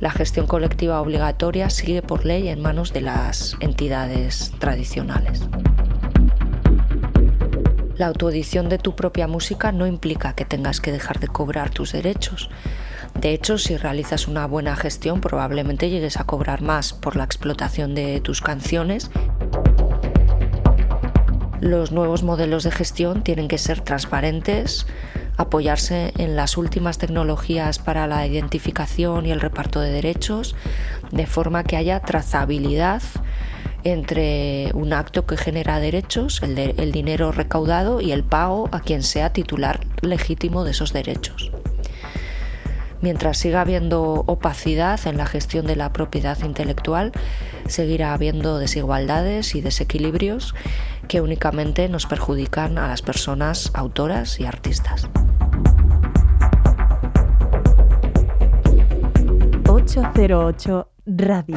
[0.00, 5.48] la gestión colectiva obligatoria sigue por ley en manos de las entidades tradicionales.
[7.96, 11.92] La autoedición de tu propia música no implica que tengas que dejar de cobrar tus
[11.92, 12.48] derechos.
[13.14, 17.94] De hecho, si realizas una buena gestión, probablemente llegues a cobrar más por la explotación
[17.94, 19.10] de tus canciones.
[21.60, 24.86] Los nuevos modelos de gestión tienen que ser transparentes,
[25.36, 30.54] apoyarse en las últimas tecnologías para la identificación y el reparto de derechos,
[31.10, 33.02] de forma que haya trazabilidad
[33.84, 39.32] entre un acto que genera derechos, el, dinero recaudado y el pago a quien sea
[39.32, 41.50] titular legítimo de esos derechos.
[43.00, 47.12] Mientras siga habiendo opacidad en la gestión de la propiedad intelectual,
[47.66, 50.54] seguirá habiendo desigualdades y desequilibrios
[51.06, 55.08] que únicamente nos perjudican a las personas autoras y artistas.
[59.66, 61.56] 808 Radio.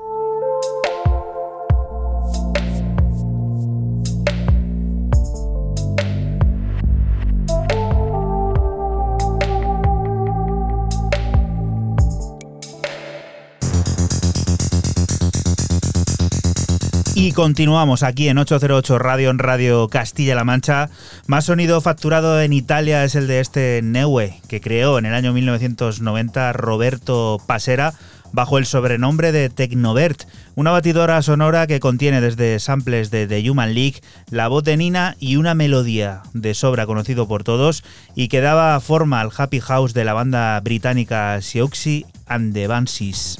[17.21, 20.89] Y continuamos aquí en 808 Radio, en Radio Castilla-La Mancha.
[21.27, 25.31] Más sonido facturado en Italia es el de este Neue, que creó en el año
[25.31, 27.93] 1990 Roberto Pasera
[28.31, 30.23] bajo el sobrenombre de Tecnovert,
[30.55, 34.01] una batidora sonora que contiene desde samples de The Human League,
[34.31, 37.83] la voz de Nina y una melodía de sobra conocido por todos
[38.15, 43.37] y que daba forma al happy house de la banda británica Siouxsie and the Banshees.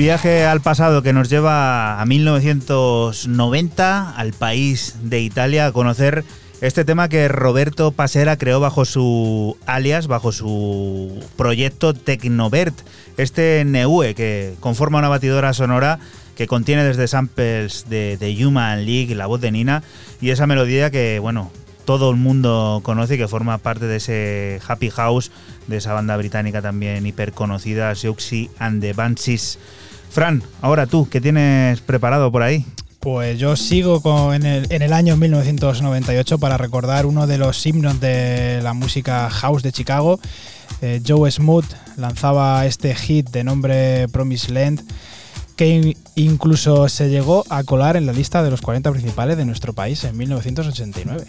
[0.00, 6.24] Viaje al pasado que nos lleva a 1990 al país de Italia a conocer
[6.62, 12.74] este tema que Roberto Pasera creó bajo su alias, bajo su proyecto Tecnovert,
[13.18, 15.98] este Neue que conforma una batidora sonora
[16.34, 19.82] que contiene desde samples de, de Human League, la voz de Nina
[20.18, 21.52] y esa melodía que, bueno,
[21.84, 25.30] todo el mundo conoce y que forma parte de ese Happy House
[25.66, 29.58] de esa banda británica también hiper conocida, Siouxsie and the Banshees.
[30.10, 32.64] Fran, ahora tú, ¿qué tienes preparado por ahí?
[32.98, 34.44] Pues yo sigo con, en,
[34.82, 40.20] el, año 1998 para recordar uno de los himnos de la música house de Chicago.
[40.82, 41.64] Eh, Joe Smoot
[41.96, 44.82] lanzaba este hit de nombre Promised Land
[45.56, 49.44] que in- incluso se llegó a colar en la lista de los 40 principales de
[49.44, 51.24] nuestro país en 1989.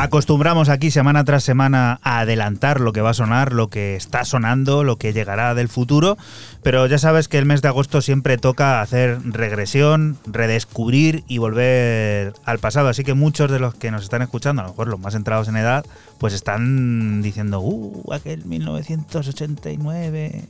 [0.00, 4.24] Acostumbramos aquí semana tras semana a adelantar lo que va a sonar, lo que está
[4.24, 6.16] sonando, lo que llegará del futuro,
[6.62, 12.32] pero ya sabes que el mes de agosto siempre toca hacer regresión, redescubrir y volver
[12.44, 15.00] al pasado, así que muchos de los que nos están escuchando, a lo mejor los
[15.00, 15.84] más entrados en edad,
[16.18, 20.46] pues están diciendo, uh, aquel 1989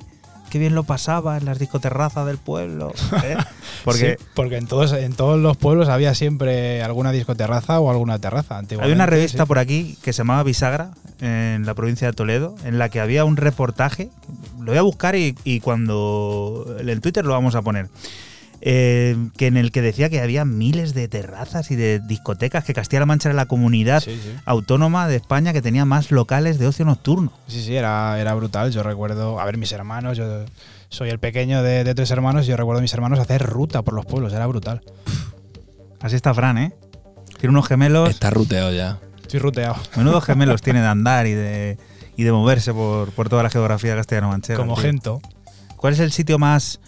[0.49, 2.93] qué bien lo pasaba en las discoterrazas del pueblo.
[3.25, 3.37] ¿eh?
[3.85, 8.19] Porque Sí, porque en todos, en todos los pueblos había siempre alguna discoterraza o alguna
[8.19, 8.61] terraza.
[8.81, 9.47] Hay una revista sí.
[9.47, 10.91] por aquí que se llamaba Bisagra,
[11.21, 14.11] en la provincia de Toledo, en la que había un reportaje.
[14.59, 16.77] Lo voy a buscar y, y cuando.
[16.79, 17.89] En Twitter lo vamos a poner.
[18.61, 22.75] Eh, que en el que decía que había miles de terrazas y de discotecas, que
[22.75, 24.33] Castilla-La Mancha era la comunidad Sí, sí.
[24.45, 27.33] autónoma de España que tenía más locales de ocio nocturno.
[27.47, 28.71] Sí, sí, era, era brutal.
[28.73, 30.45] Yo recuerdo, a ver, mis hermanos, yo
[30.89, 33.83] soy el pequeño de, de tres hermanos, y yo recuerdo a mis hermanos hacer ruta
[33.83, 34.83] por los pueblos, era brutal.
[36.01, 36.73] Así está Fran, ¿eh?
[37.39, 38.11] Tiene unos gemelos.
[38.11, 38.99] Está ruteado ya.
[39.21, 39.77] Estoy ruteado.
[39.97, 41.79] Menudos gemelos tiene de andar y de,
[42.17, 44.59] y de moverse por, por toda la geografía castellano-manchega.
[44.59, 44.83] Como tío.
[44.83, 45.21] gento.
[45.77, 46.81] ¿Cuál es el sitio más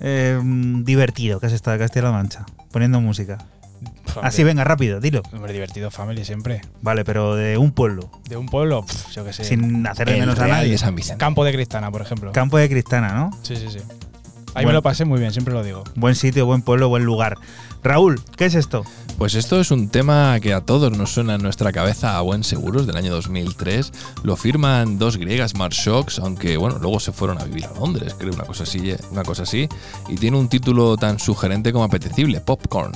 [0.00, 2.46] eh, divertido que has estado de Castilla-La Mancha?
[2.72, 3.38] Poniendo música.
[4.22, 5.22] Así, venga, rápido, dilo.
[5.32, 6.60] Hombre, divertido, family siempre.
[6.82, 8.10] Vale, pero de un pueblo.
[8.28, 9.44] De un pueblo, yo qué sé.
[9.44, 10.72] Sin hacerle menos a nadie.
[10.72, 11.18] de San Vicente.
[11.18, 12.32] Campo de Cristana, por ejemplo.
[12.32, 13.30] Campo de Cristana, ¿no?
[13.42, 13.78] sí, sí, sí.
[14.54, 14.68] Ahí Bueno.
[14.68, 15.84] me lo pasé muy bien, siempre lo digo.
[15.94, 17.38] Buen sitio, buen pueblo, buen lugar.
[17.82, 18.84] Raúl, ¿qué es esto?
[19.16, 22.42] Pues esto es un tema que a todos nos suena en nuestra cabeza a buen
[22.42, 23.92] seguros del año 2003.
[24.22, 28.14] Lo firman dos griegas, Mars Shocks, aunque bueno, luego se fueron a vivir a Londres,
[28.18, 29.68] creo, una cosa así, eh, una cosa así.
[30.08, 32.92] Y tiene un título tan sugerente como apetecible, Popcorn.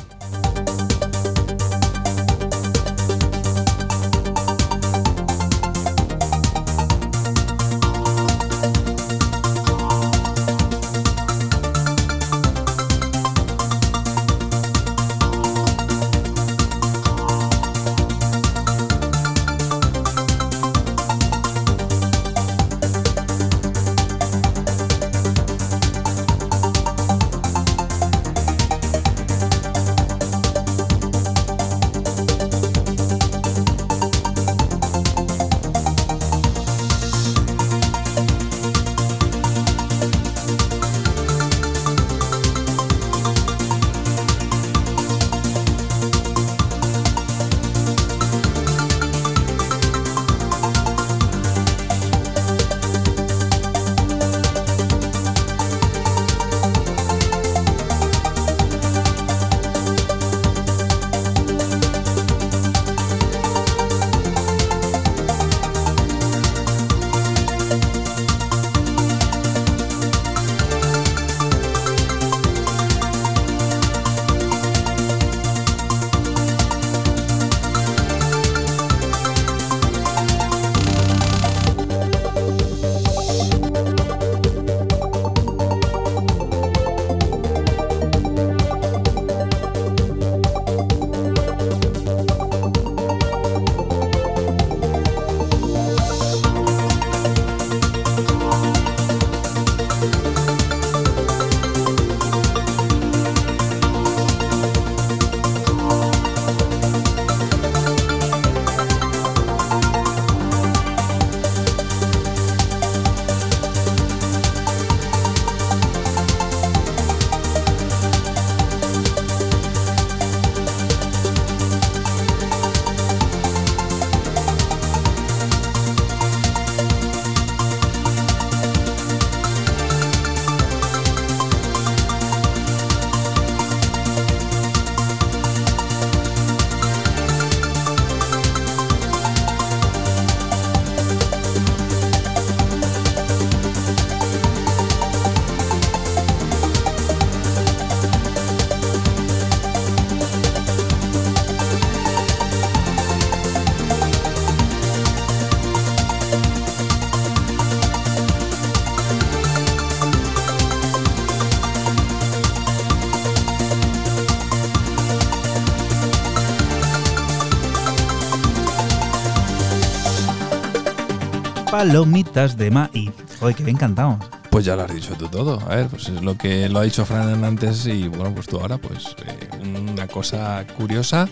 [171.89, 173.11] Palomitas de maíz.
[173.39, 174.19] Joder, que bien cantamos.
[174.49, 175.61] Pues ya lo has dicho tú todo.
[175.69, 178.59] A ver, pues es lo que lo ha dicho Fran antes y bueno, pues tú
[178.59, 181.29] ahora, pues eh, una cosa curiosa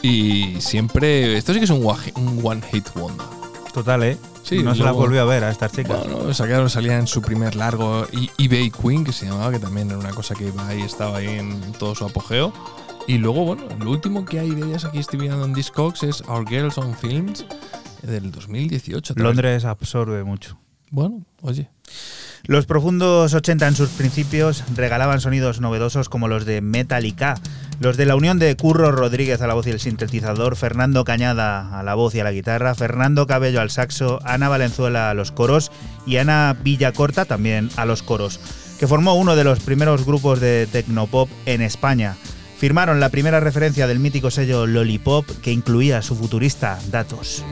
[0.00, 1.36] y siempre.
[1.36, 3.26] Esto sí que es un, one- un one hit wonder.
[3.74, 4.16] Total, ¿eh?
[4.44, 5.98] Sí, no se la volvió a ver a estas chicas.
[6.08, 9.88] Bueno, sacaron, salía en su primer largo y eBay Queen, que se llamaba, que también
[9.88, 12.52] era una cosa que iba ahí, estaba ahí en todo su apogeo.
[13.08, 16.22] Y luego, bueno, lo último que hay de ellas aquí estoy viendo en Discogs es
[16.28, 17.44] Our Girls on Films
[18.02, 19.14] del 2018.
[19.14, 19.26] también.
[19.26, 20.58] Londres absorbe mucho.
[20.90, 21.68] Bueno, oye.
[22.44, 27.34] Los profundos 80 en sus principios regalaban sonidos novedosos como los de Metallica,
[27.80, 31.78] los de la unión de Curro Rodríguez a la voz y el sintetizador, Fernando Cañada
[31.78, 35.32] a la voz y a la guitarra, Fernando Cabello al saxo, Ana Valenzuela a los
[35.32, 35.70] coros
[36.06, 38.40] y Ana Villacorta también a los coros,
[38.78, 42.16] que formó uno de los primeros grupos de tecnopop en España.
[42.56, 47.44] Firmaron la primera referencia del mítico sello Lollipop que incluía su futurista Datos.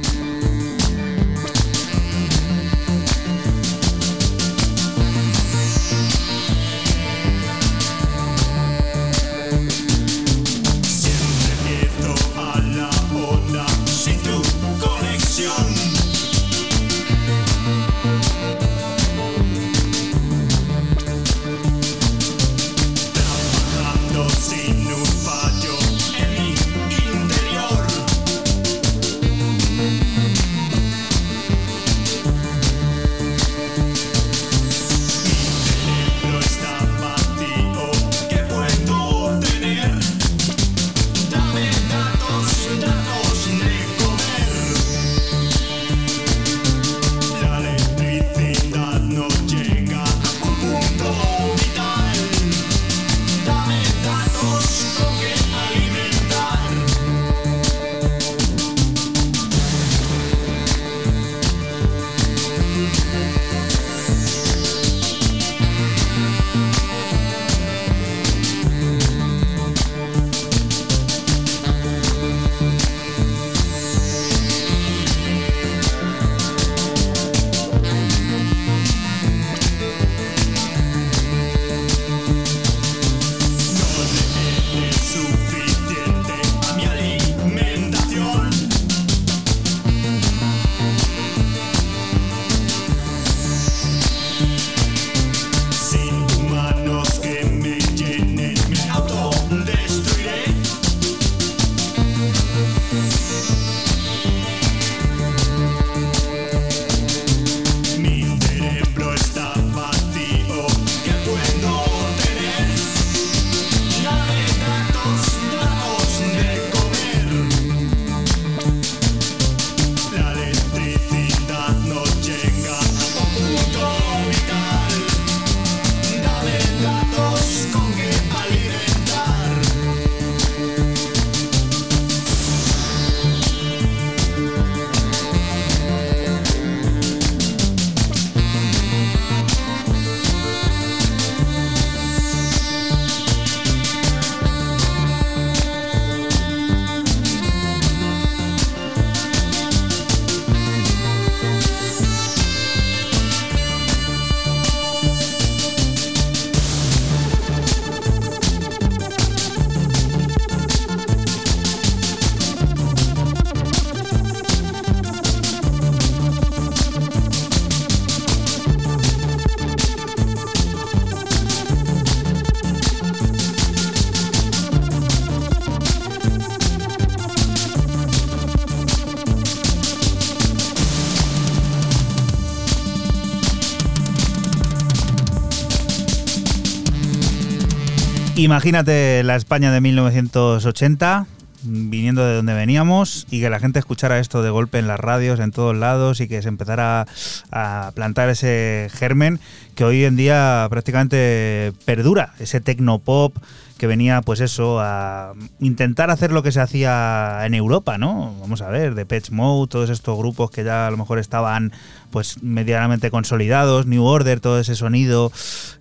[188.47, 191.27] Imagínate la España de 1980,
[191.65, 195.41] viniendo de donde veníamos, y que la gente escuchara esto de golpe en las radios,
[195.41, 197.09] en todos lados, y que se empezara
[197.51, 199.41] a plantar ese germen
[199.75, 203.37] que hoy en día prácticamente perdura, ese tecnopop
[203.79, 208.35] que venía, pues eso, a intentar hacer lo que se hacía en Europa, ¿no?
[208.41, 211.73] Vamos a ver, Depeche Mode, todos estos grupos que ya a lo mejor estaban
[212.11, 215.31] pues medianamente consolidados, New Order, todo ese sonido,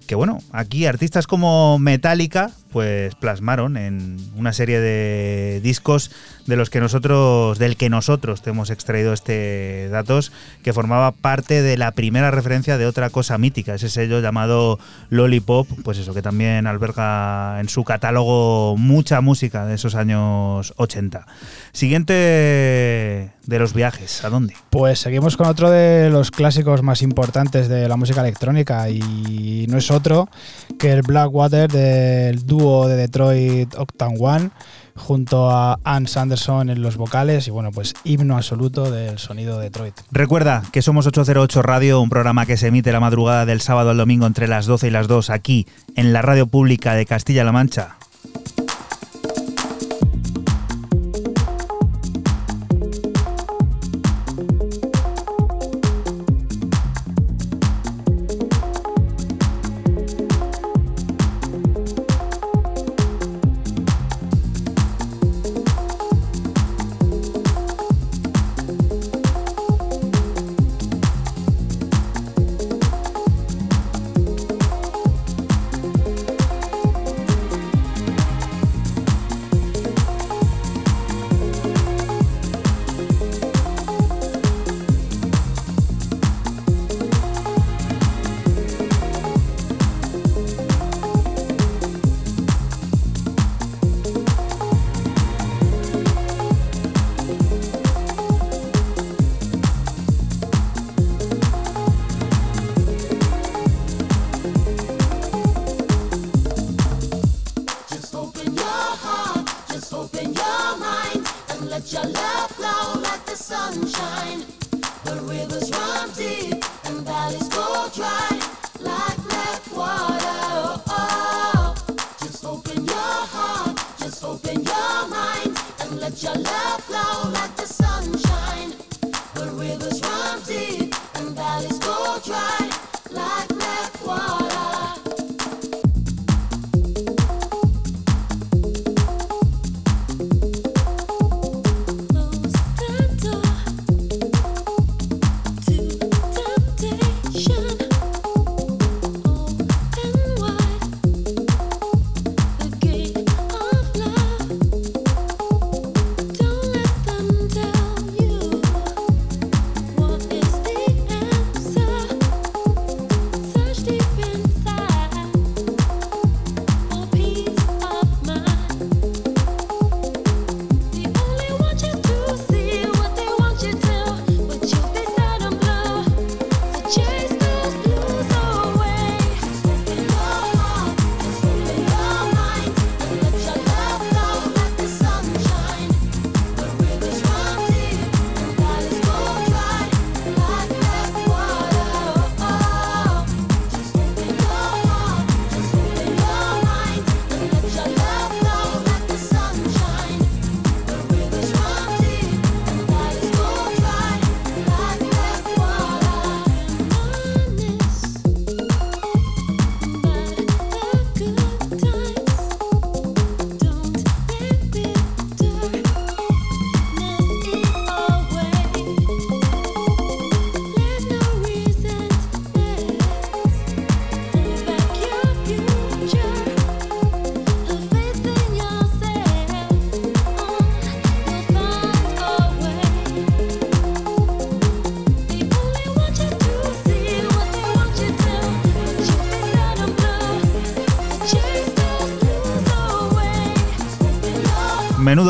[0.06, 6.12] que bueno, aquí artistas como Metallica pues plasmaron en una serie de discos
[6.46, 11.62] de los que nosotros, del que nosotros te hemos extraído este datos, que formaba parte
[11.62, 14.78] de la primera referencia de otra cosa mítica, ese sello llamado
[15.10, 21.26] Lollipop, pues eso, que también alberga en su catálogo mucha música de esos años 80.
[21.72, 24.56] Siguiente de los viajes, ¿a dónde?
[24.70, 29.78] Pues seguimos con otro de los clásicos más importantes de la música electrónica y no
[29.78, 30.30] es otro
[30.78, 34.50] que el Blackwater del dúo de Detroit Octane One
[34.96, 39.66] junto a Ann Sanderson en los vocales y bueno, pues himno absoluto del sonido de
[39.66, 39.96] Detroit.
[40.12, 43.98] Recuerda que somos 808 Radio, un programa que se emite la madrugada del sábado al
[43.98, 47.98] domingo entre las 12 y las 2 aquí en la radio pública de Castilla-La Mancha.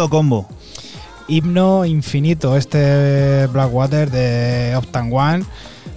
[0.05, 0.47] Menudo combo.
[1.27, 5.43] Himno infinito este Blackwater de Octane One.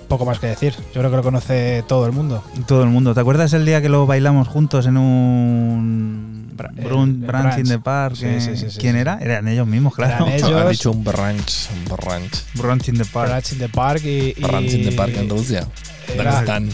[0.09, 0.73] Poco más que decir.
[0.95, 2.43] Yo creo que lo conoce todo el mundo.
[2.67, 3.13] Todo el mundo.
[3.15, 7.59] ¿Te acuerdas el día que lo bailamos juntos en un Bra- brun- el brunch brunch.
[7.59, 8.15] in the park?
[8.17, 9.01] Sí, eh, sí, sí, sí, ¿Quién sí.
[9.01, 9.19] era?
[9.21, 10.27] Eran ellos mismos, claro.
[10.27, 10.53] Eran ellos.
[10.63, 12.45] Han dicho un brunch, un brunch.
[12.55, 13.29] brunch in the park.
[13.31, 14.09] Brunch in the Park y.
[14.35, 15.67] y- Brunch in the park en Rusia.
[16.15, 16.71] Era- Dagestán.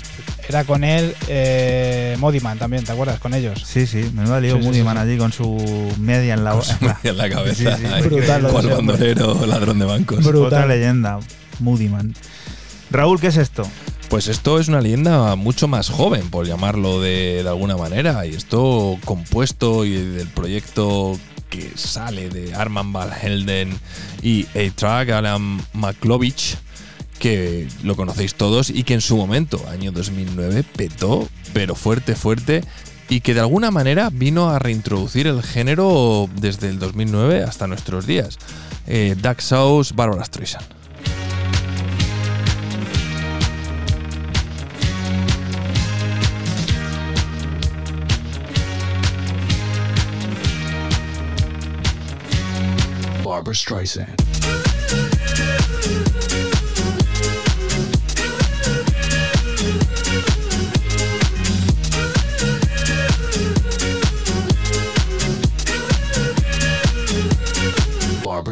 [0.49, 3.19] Era con él eh, Modiman también, ¿te acuerdas?
[3.19, 3.63] Con ellos.
[3.67, 5.03] Sí, sí, me va lío Sí, sí, Moody sí, Man sí.
[5.03, 7.77] allí con su media en la, Con su media en la cabeza.
[7.77, 10.25] Sí, sí, Ay, Brutal lo Cual bandolero, ladrón de bancos.
[10.25, 10.47] Brutal.
[10.47, 11.19] Otra leyenda,
[11.61, 12.15] Moody Man.
[12.91, 13.67] Raúl, ¿qué es esto?
[14.09, 18.25] Pues esto es una leyenda mucho más joven, por llamarlo de, de alguna manera.
[18.27, 21.19] Y esto compuesto y del proyecto
[21.49, 23.79] que sale de Arman Van Helden
[24.23, 26.57] y A-Track, Alan Maklovich,
[27.25, 32.63] que lo conocéis todos y que en su momento, año 2009, petó, pero fuerte, fuerte,
[33.09, 38.07] y que de alguna manera vino a reintroducir el género desde el 2009 hasta nuestros
[38.07, 38.39] días.
[38.87, 40.67] Eh, Sauce, Barbara Streisand.
[53.25, 54.34] Barbara Streisand.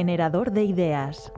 [0.00, 1.32] Generador de ideas.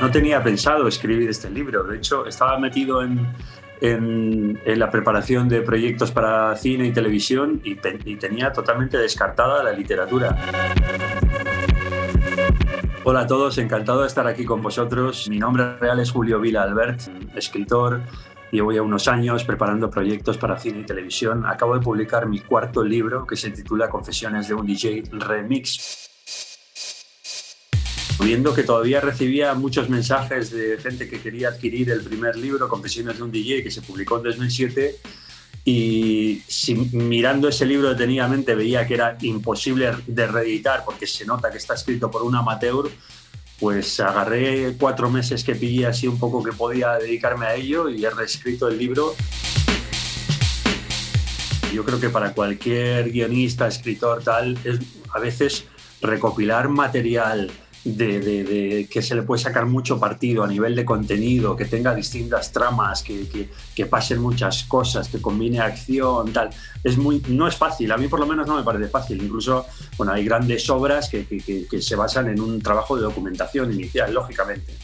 [0.00, 1.82] No tenía pensado escribir este libro.
[1.82, 3.26] De hecho, estaba metido en,
[3.80, 7.72] en- la preparación de proyectos para cine y televisión y,
[8.04, 10.36] y tenía totalmente descartada la literatura.
[13.02, 15.28] Hola a todos, encantado de estar aquí con vosotros.
[15.28, 17.00] Mi nombre real es Julio Vila Albert,
[17.34, 18.02] escritor.
[18.54, 21.44] Llevo ya unos años preparando proyectos para cine y televisión.
[21.44, 26.08] Acabo de publicar mi cuarto libro que se titula Confesiones de un DJ Remix.
[28.20, 33.16] Viendo que todavía recibía muchos mensajes de gente que quería adquirir el primer libro, Confesiones
[33.16, 35.00] de un DJ, que se publicó en 2007,
[35.64, 41.50] y si mirando ese libro detenidamente veía que era imposible de reeditar porque se nota
[41.50, 42.88] que está escrito por un amateur,
[43.60, 48.04] pues agarré cuatro meses que pillé así un poco que podía dedicarme a ello y
[48.04, 49.14] he reescrito el libro.
[51.72, 54.78] Yo creo que para cualquier guionista, escritor, tal, es
[55.12, 55.64] a veces
[56.00, 57.50] recopilar material
[57.84, 62.50] de, que se le puede sacar mucho partido a nivel de contenido, que tenga distintas
[62.50, 66.50] tramas, que, que- que pasen muchas cosas, que combine acción, tal.
[66.82, 69.22] Es muy, no es fácil, a mí por lo menos no me parece fácil.
[69.22, 69.66] Incluso
[69.98, 74.74] bueno, hay grandes obras que, que- se basan en un trabajo de documentación inicial, lógicamente.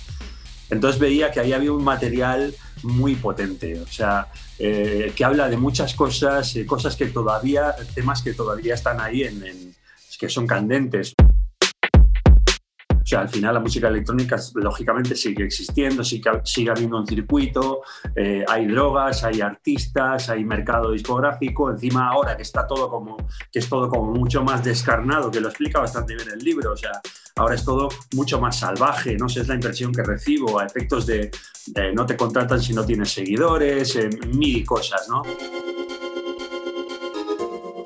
[0.69, 4.29] Entonces veía que ahí había un material muy potente, o sea,
[4.59, 9.23] eh, que habla de muchas cosas, eh, cosas que todavía, temas que todavía están ahí,
[9.25, 9.75] en-
[10.19, 11.15] que son candentes.
[13.11, 17.81] Sea, al final la música electrónica lógicamente sigue existiendo, sigue, sigue habiendo un circuito,
[18.15, 23.17] eh, hay drogas, hay artistas, hay mercado discográfico, encima ahora que está todo como,
[23.51, 26.77] que es todo como mucho más descarnado, que lo explica bastante bien el libro, o
[26.77, 27.01] sea,
[27.35, 31.05] ahora es todo mucho más salvaje, no sé, es la impresión que recibo, a efectos
[31.05, 31.33] de,
[31.67, 35.23] de no te contratan si no tienes seguidores, eh, mil cosas, ¿no?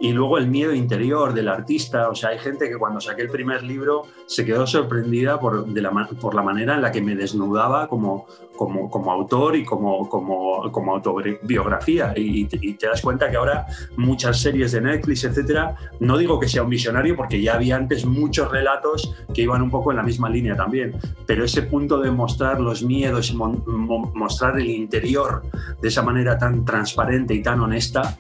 [0.04, 2.10] Y luego el miedo interior del artista.
[2.10, 5.80] O sea, hay gente que cuando saqué el primer libro se quedó sorprendida por, de
[5.80, 5.90] la,
[6.20, 10.70] por la manera en la que me desnudaba como, como, como autor y como, como,
[10.70, 12.12] como autobiografía.
[12.16, 13.64] Y, te- das cuenta que ahora
[13.96, 18.04] muchas series de Netflix, etcétera, no digo que sea un visionario porque ya había antes
[18.04, 20.94] muchos relatos que iban un poco en la misma línea también,
[21.26, 25.42] pero ese punto de mostrar los miedos y mostrar el interior
[25.80, 28.18] de esa manera tan transparente y tan honesta,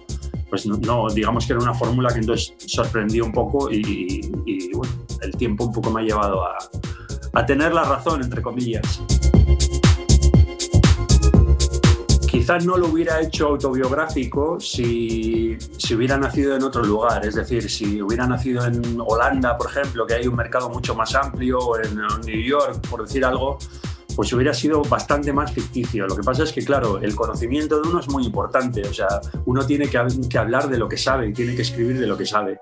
[0.54, 4.30] pues no, no, digamos que era una fórmula que entonces sorprendió un poco y,
[4.72, 6.56] bueno, el tiempo un poco me ha llevado a,
[7.32, 9.02] a tener la razón, entre comillas.
[12.30, 17.68] Quizás no lo hubiera hecho autobiográfico si, si hubiera nacido en otro lugar, es decir,
[17.68, 21.80] si hubiera nacido en Holanda, por ejemplo, que hay un mercado mucho más amplio, o
[21.80, 23.58] en New York, por decir algo,
[24.16, 26.06] pues hubiera sido bastante más ficticio.
[26.06, 29.08] Lo que pasa es que, claro, el conocimiento de uno es muy importante, o sea,
[29.46, 32.06] uno tiene que, hab- que hablar de lo que sabe y tiene que escribir de
[32.06, 32.58] lo que sabe.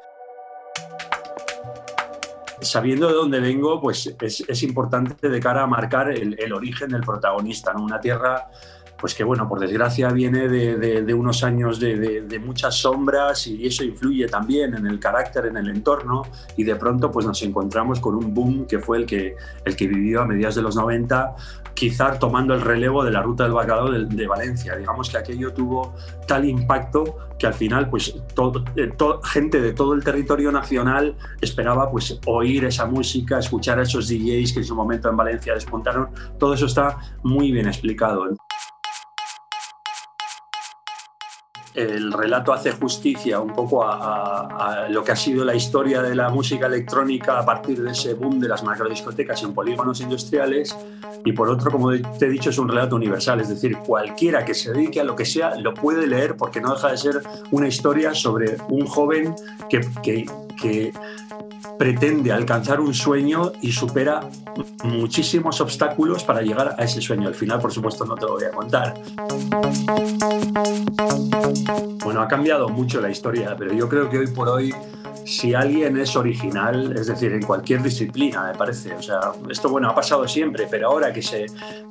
[2.61, 6.91] Sabiendo de dónde vengo, pues es, es importante de cara a marcar el, el origen
[6.91, 7.83] del protagonista, ¿no?
[7.83, 8.49] Una tierra
[9.03, 13.49] pues que bueno, por desgracia viene de, de- de unos años de, de- muchas sombras
[13.49, 16.23] y eso influye también en el carácter, en el entorno
[16.57, 19.35] y de pronto pues nos encontramos con un boom que fue el que,
[19.65, 21.35] el que vivió a mediados de los 90,
[21.75, 24.77] quizá tomando el relevo de la ruta del bacalao de, Valencia.
[24.77, 25.95] Digamos que aquello tuvo
[26.29, 28.93] tal impacto que al final pues todo, eh,
[29.25, 34.53] gente de todo el territorio nacional esperaba pues oír esa música, escuchar a esos DJs
[34.53, 36.09] que en su momento en Valencia despuntaron.
[36.39, 38.29] Todo eso está muy bien explicado.
[41.75, 46.29] El relato hace justicia un poco a, lo que ha sido la historia de la
[46.29, 50.77] música electrónica a partir de ese boom de las macrodiscotecas en polígonos industriales.
[51.25, 54.55] Y por otro, como te he dicho, es un relato universal, es decir, cualquiera que
[54.55, 57.69] se dedique a lo que sea lo puede leer porque no deja de ser una
[57.69, 59.35] historia sobre un joven
[59.71, 60.93] que
[61.87, 64.21] pretende alcanzar un sueño y supera
[64.85, 67.27] muchísimos obstáculos para llegar a ese sueño.
[67.27, 68.95] Al final, por supuesto, no te lo voy a contar.
[72.05, 74.73] Bueno, ha cambiado mucho la historia, pero yo creo que hoy por hoy,
[75.25, 79.89] si alguien es original, es decir, en cualquier disciplina, me parece, o sea, esto bueno,
[79.91, 81.47] ha pasado siempre, pero ahora que, se,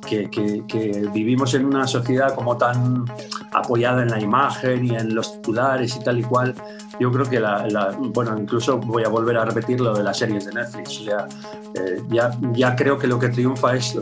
[0.08, 3.04] que, que- vivimos en una sociedad como tan
[3.52, 6.54] apoyada en la imagen y en los titulares y tal y cual,
[7.02, 10.46] yo creo que la, bueno, incluso voy a volver a repetir lo de las series
[10.46, 11.26] de Netflix, o sea,
[11.74, 13.98] eh, ya, ya creo que lo que triunfa es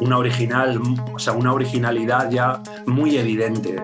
[0.00, 0.80] una original,
[1.14, 3.80] o sea, una originalidad ya muy evidente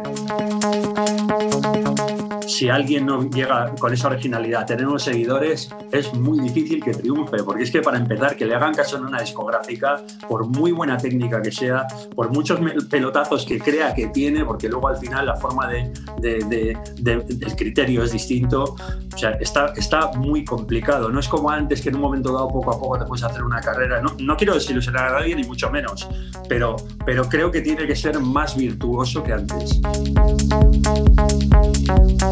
[2.47, 6.93] si alguien no llega con esa originalidad a tener unos seguidores, es muy difícil que
[6.93, 10.73] triunfe, porque es que para empezar, que le hagan caso en una discográfica, por muy
[10.73, 12.59] buena técnica que sea, por muchos
[12.89, 17.35] pelotazos que crea que tiene, porque luego al final la forma de, de- de- de-
[17.37, 18.77] del criterio es distinto,
[19.15, 21.09] o sea, está, está muy complicado.
[21.11, 23.43] No es como antes que en un momento dado, poco a poco, te puedes hacer
[23.43, 24.01] una carrera.
[24.01, 26.09] No, no quiero desilusionar a nadie, ni mucho menos,
[26.49, 29.81] pero, pero creo que tiene que ser más virtuoso que antes.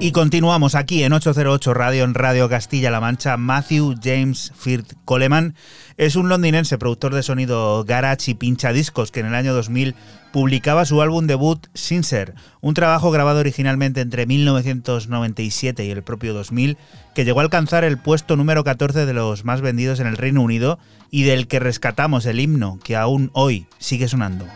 [0.00, 3.36] Y continuamos aquí en 808 Radio, en Radio Castilla-La Mancha.
[3.36, 5.56] Matthew James Firth Coleman
[5.96, 9.96] es un londinense productor de sonido garage y pincha discos que en el año 2000
[10.32, 16.76] publicaba su álbum debut Sincere, un trabajo grabado originalmente entre 1997 y el propio 2000
[17.12, 20.42] que llegó a alcanzar el puesto número 14 de los más vendidos en el Reino
[20.42, 20.78] Unido
[21.10, 24.46] y del que rescatamos el himno que aún hoy sigue sonando.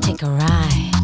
[0.00, 0.97] Take a ride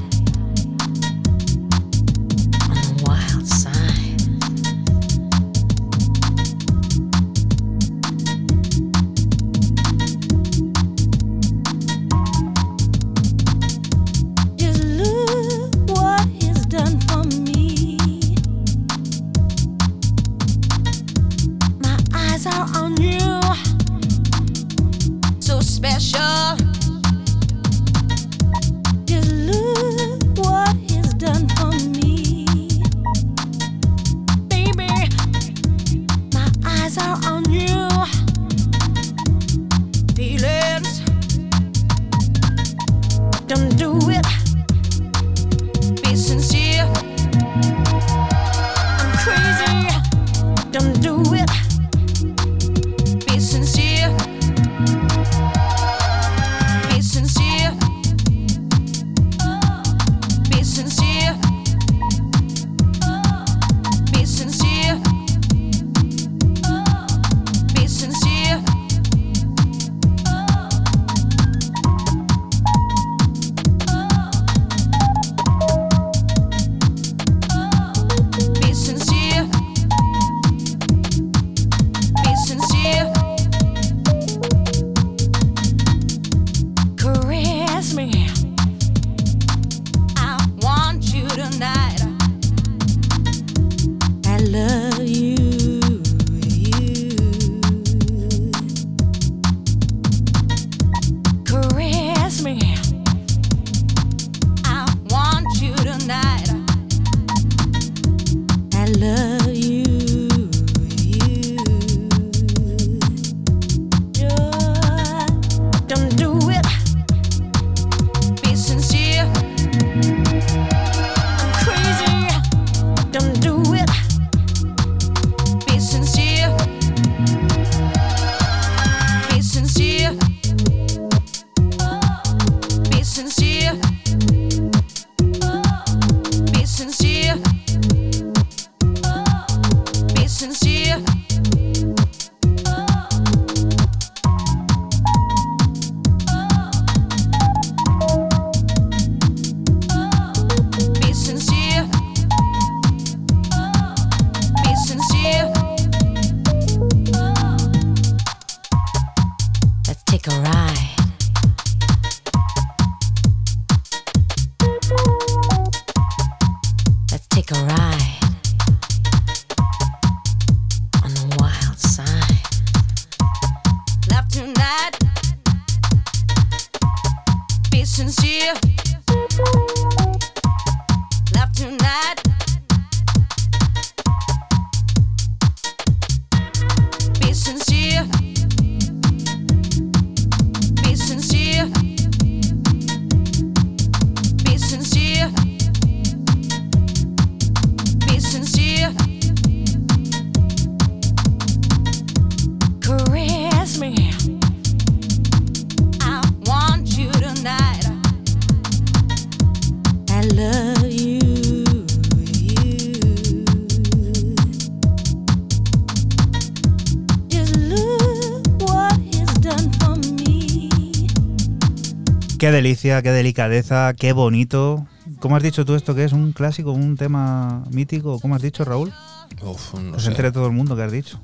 [222.45, 224.87] Qué delicia, qué delicadeza, qué bonito.
[225.19, 228.21] ¿Cómo has dicho tú esto que es un clásico, un tema mítico?
[228.21, 228.93] ¿Cómo has dicho, Raúl?
[229.41, 231.19] Uf, no se entere todo el mundo que has dicho.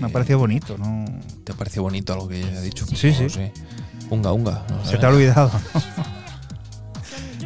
[0.00, 1.04] Me ha parecido bonito, ¿no?
[1.44, 2.84] ¿Te ha parecido bonito algo que haya dicho?
[2.86, 3.22] Sí, sí.
[3.22, 3.52] No sé.
[4.10, 4.66] Unga, unga.
[4.68, 5.52] no Se te ha olvidado.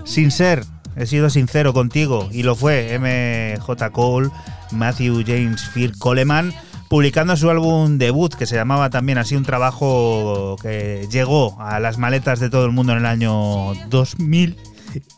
[0.04, 0.64] Sin ser,
[0.96, 4.30] he sido sincero contigo y lo fue MJ Cole,
[4.70, 6.54] Matthew James Phil Coleman,
[6.92, 11.96] publicando su álbum debut que se llamaba también así un trabajo que llegó a las
[11.96, 14.58] maletas de todo el mundo en el año 2000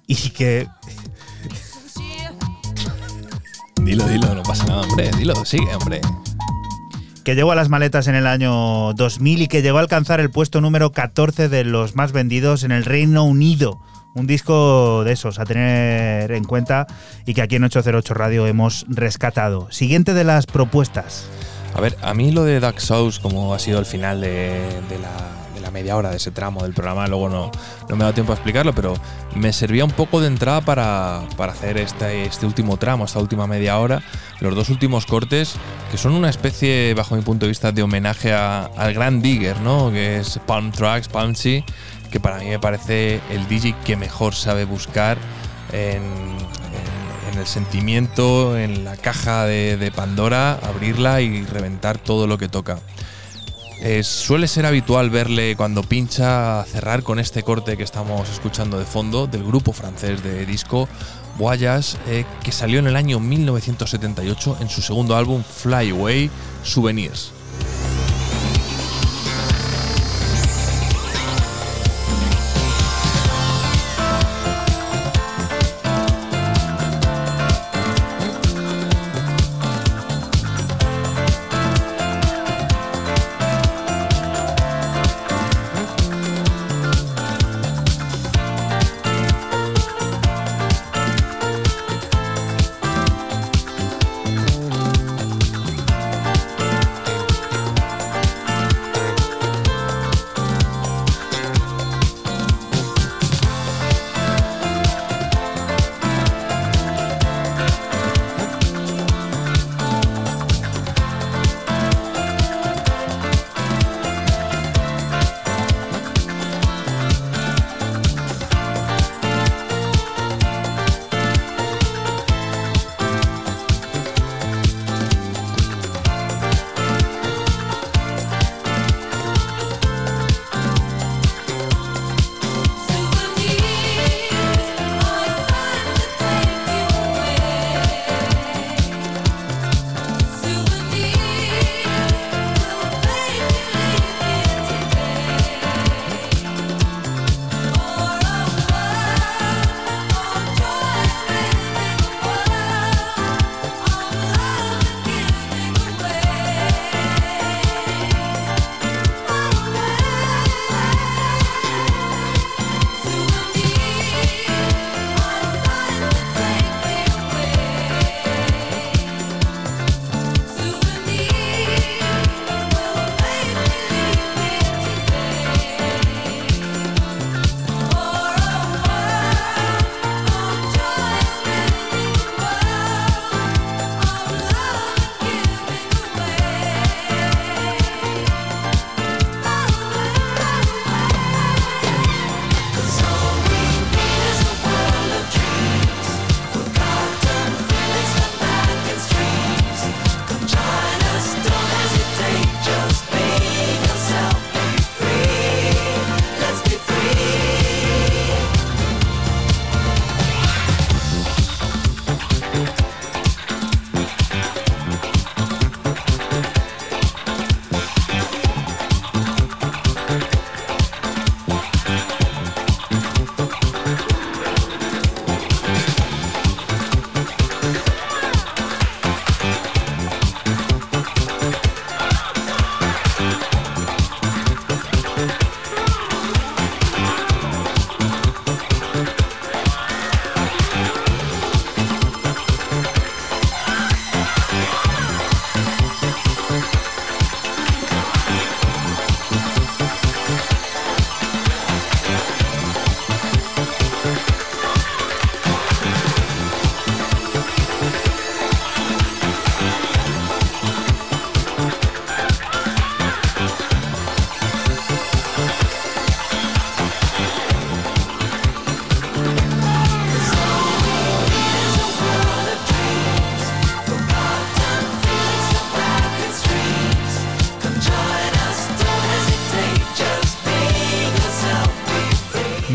[0.06, 0.68] y que
[3.82, 5.10] Dilo, dilo, no pasa nada, hombre.
[5.18, 6.00] Dilo, sigue, hombre.
[7.24, 10.30] que llegó a las maletas en el año 2000 y que llegó a alcanzar el
[10.30, 13.80] puesto número 14 de los más vendidos en el Reino Unido.
[14.14, 16.86] Un disco de esos a tener en cuenta
[17.26, 19.72] y que aquí en 808 Radio hemos rescatado.
[19.72, 21.28] Siguiente de las propuestas.
[21.74, 25.70] A ver, a mí lo de Dark Souls, como ha sido el final de, la,
[25.72, 27.50] media hora de ese tramo del programa, luego no,
[27.88, 28.94] no me ha dado tiempo a explicarlo, pero
[29.34, 33.48] me servía un poco de entrada para, para hacer este, este último tramo, esta última
[33.48, 34.00] media hora,
[34.38, 35.56] los dos últimos cortes,
[35.90, 39.90] que son una especie, bajo mi punto de vista, de homenaje al gran Digger, ¿no?
[39.90, 41.64] Que es Palm Tracks, Palmsy,
[42.12, 45.18] que para mí me parece el DJ que mejor sabe buscar
[45.72, 46.02] en,
[47.34, 52.78] en- el sentimiento, en la caja de, Pandora, abrirla y reventar todo lo que toca.
[53.82, 58.84] Eh, suele ser habitual verle cuando pincha cerrar con este corte que estamos escuchando de
[58.86, 60.88] fondo del grupo francés de disco
[61.36, 66.30] Voyage, eh, que salió en el año 1978 en su segundo álbum Fly Away
[66.62, 67.32] Souvenirs.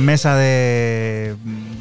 [0.10, 1.36] Mesa de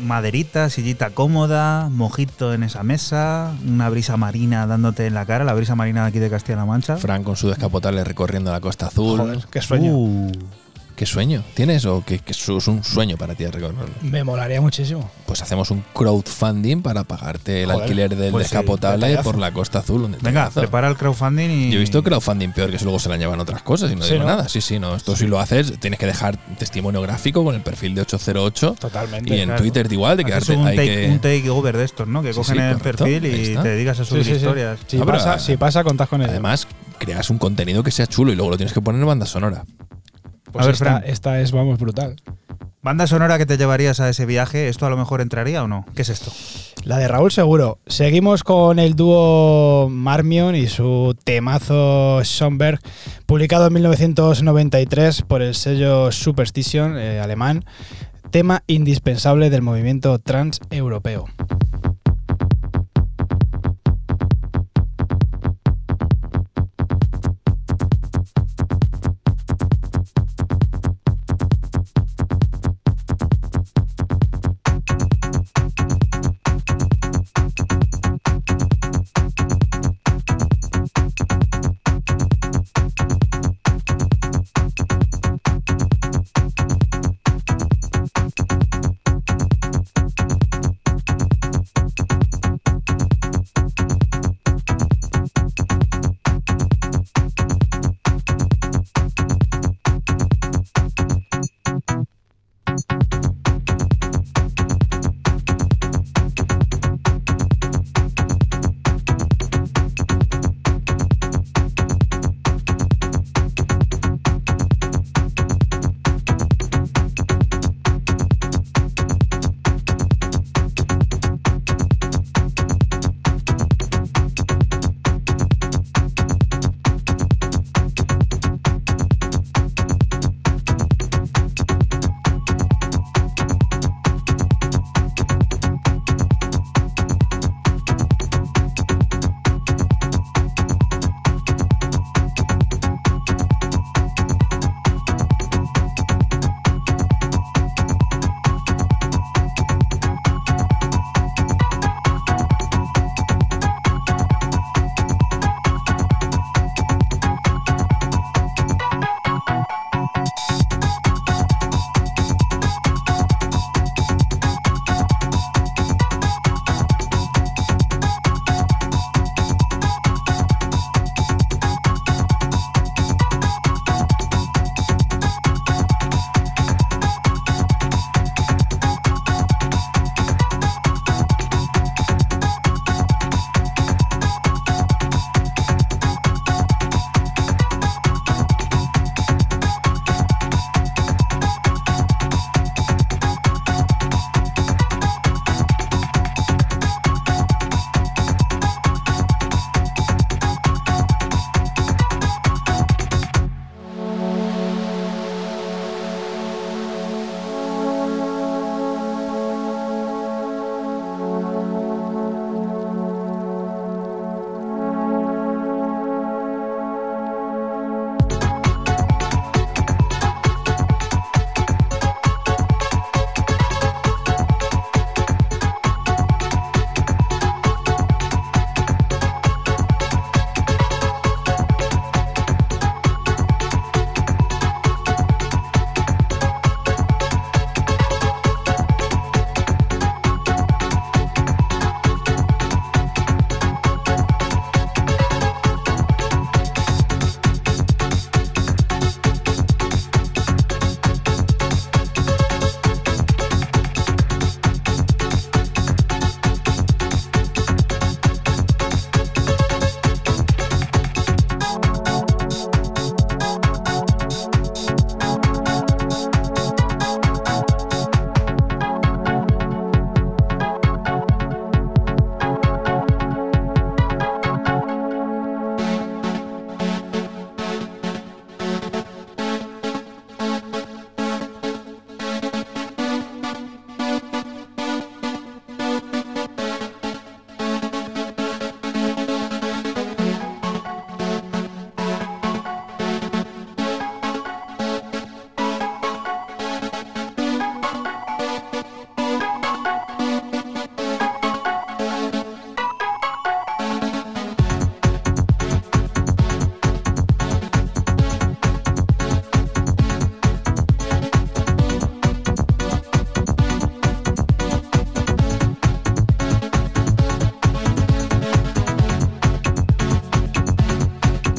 [0.05, 5.55] maderita, sillita cómoda, mojito en esa mesa, una brisa marina dándote en la cara, la
[5.55, 6.99] brisa marina de aquí de Castilla-La Mancha.
[6.99, 9.19] Fran con su descapotable recorriendo la Costa Azul.
[9.19, 9.93] Joder, qué sueño.
[9.97, 10.31] Uh,
[10.95, 11.45] ¿Qué sueño?
[11.55, 13.95] ¿Tienes o eso es un sueño para ti recorrerlo?
[14.03, 15.09] Me molaría muchísimo.
[15.27, 19.79] Pues hacemos un crowdfunding para pagarte el Joder, alquiler del pues descapotable por la Costa
[19.79, 20.17] Azul.
[20.21, 21.71] venga, prepara el crowdfunding y.
[21.71, 24.03] Yo he visto crowdfunding peor que eso luego se la llevan otras cosas y no
[24.03, 24.31] Sí, digo ¿no?
[24.31, 24.49] nada.
[24.49, 24.97] Sí, sí, no.
[24.97, 29.35] Esto si lo haces, tienes que dejar testimonio gráfico con el perfil de 808 Totalmente.
[29.35, 29.61] y en claro.
[29.63, 32.23] Twitter igual de quedarte un hay take, que un take over de estos, ¿no?
[32.23, 33.05] Que Sí, cogen sí, el correcto.
[33.05, 34.45] perfil y te dedicas a subir Sí, sí, sí.
[34.45, 34.79] historias.
[34.87, 36.31] Si, pero- pasa, si pasa, contás con ello.
[36.31, 36.67] Además,
[36.99, 39.65] creas un contenido que sea chulo y luego lo tienes que poner en banda sonora.
[40.53, 42.17] Pues a ver, esta, esta es, vamos, brutal.
[42.81, 45.85] Banda sonora que te llevarías a ese viaje, ¿esto a lo mejor entraría o no?
[45.95, 46.33] ¿Qué es esto?
[46.89, 47.81] La de Raúl seguro.
[47.87, 52.81] Seguimos con el dúo Marmion y su temazo Schomberg,
[53.27, 57.67] publicado en 1993 por el sello Superstition eh, alemán,
[58.31, 61.27] tema indispensable del movimiento transeuropeo.
[61.37, 61.78] Thank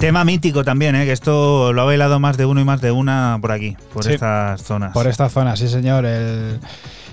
[0.09, 1.05] Tema mítico también, ¿eh?
[1.05, 4.03] que esto lo ha bailado más de uno y más de una por aquí, por
[4.03, 4.13] Sí.
[4.13, 4.91] estas zonas.
[4.91, 6.03] Por esta zona, sí señor.
[6.03, 6.59] El,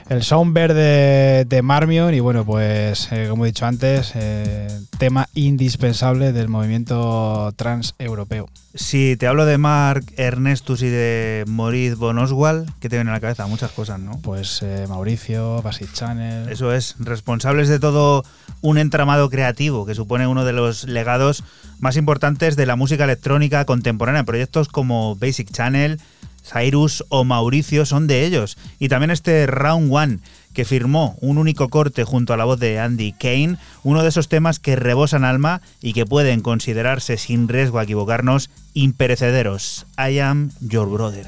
[0.09, 4.69] el sound verde de Marmion y bueno, pues eh, como he dicho antes, eh,
[4.99, 8.49] tema indispensable del movimiento transeuropeo.
[8.75, 13.15] Si te hablo de Mark Ernestus y de Maurice von Oswald, ¿qué te viene a
[13.15, 13.47] la cabeza?
[13.47, 14.21] Muchas cosas, ¿no?
[14.23, 16.51] Pues eh, Mauricio, Basic Channel.
[16.51, 18.25] Eso es, responsables de todo
[18.61, 21.43] un entramado creativo que supone uno de los legados
[21.79, 24.25] más importantes de la música electrónica contemporánea.
[24.25, 25.99] Proyectos como Basic Channel,
[26.47, 28.57] Cyrus o Mauricio son de ellos.
[28.79, 30.19] Y también este Round One,
[30.53, 34.29] que firmó un único corte junto a la voz de Andy Kane, uno de esos
[34.29, 39.87] temas que rebosan alma y que pueden considerarse, sin riesgo a equivocarnos, imperecederos.
[39.99, 41.27] I am your brother.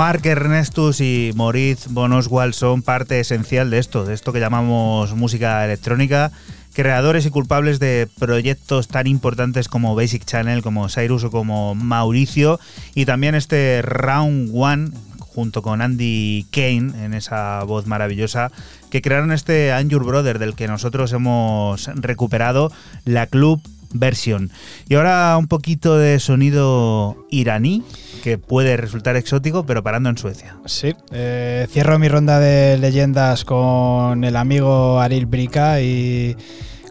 [0.00, 5.14] Mark Ernestus y Moritz von Oswald son parte esencial de esto, de esto que llamamos
[5.14, 6.32] música electrónica,
[6.72, 12.58] creadores y culpables de proyectos tan importantes como Basic Channel, como Cyrus o como Mauricio,
[12.94, 18.50] y también este Round One junto con Andy Kane en esa voz maravillosa,
[18.88, 22.72] que crearon este Anjur Brother del que nosotros hemos recuperado
[23.04, 23.60] la club
[23.92, 24.50] versión.
[24.88, 27.82] Y ahora un poquito de sonido iraní,
[28.22, 30.56] que puede resultar exótico, pero parando en Suecia.
[30.66, 36.36] Sí, eh, cierro mi ronda de leyendas con el amigo Aril Brika y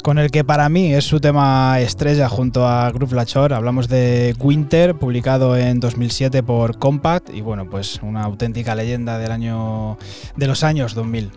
[0.04, 3.54] con el que para mí es su tema estrella junto a Groove Lachor.
[3.54, 9.32] Hablamos de Winter, publicado en 2007 por Compact y bueno, pues una auténtica leyenda del
[9.32, 9.98] año
[10.36, 11.32] de los años 2000.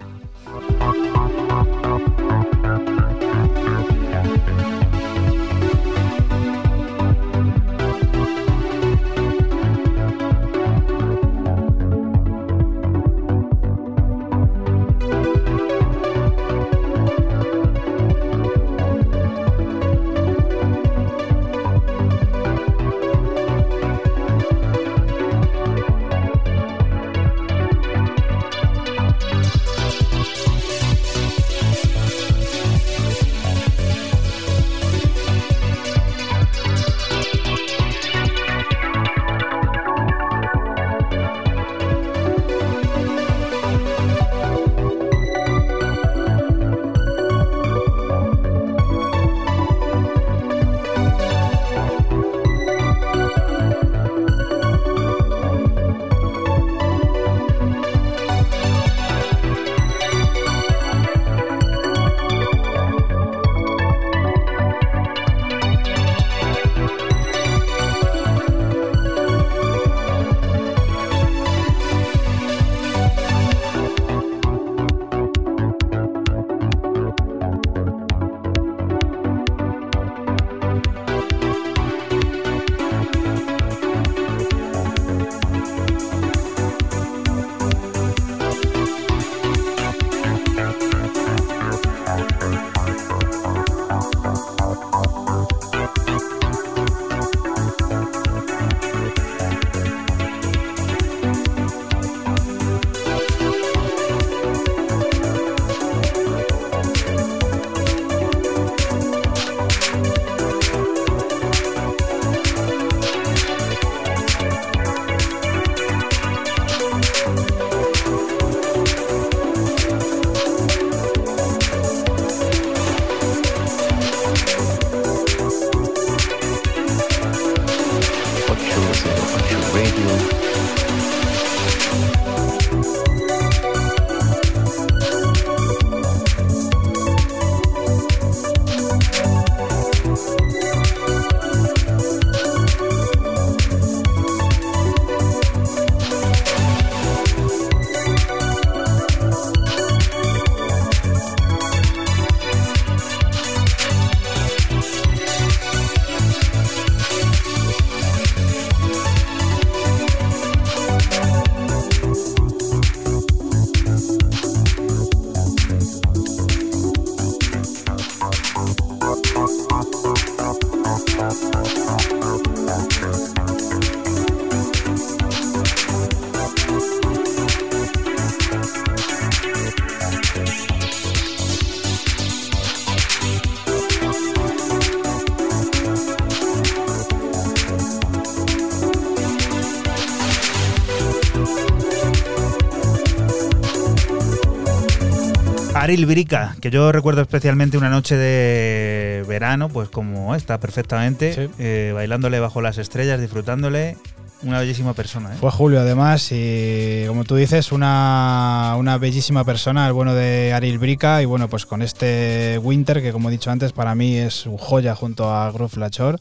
[195.92, 201.92] Aril Brica, que yo recuerdo especialmente una noche de verano, pues como esta, perfectamente, eh,
[201.94, 203.98] bailándole bajo las estrellas, disfrutándole.
[204.42, 205.34] Una bellísima persona.
[205.34, 205.36] ¿eh?
[205.38, 210.78] Fue Julio, además, y como tú dices, una, una bellísima persona, el bueno de Aril
[210.78, 211.20] Brica.
[211.20, 214.56] Y bueno, pues con este Winter, que como he dicho antes, para mí es su
[214.56, 216.18] joya junto a Groove Lachor.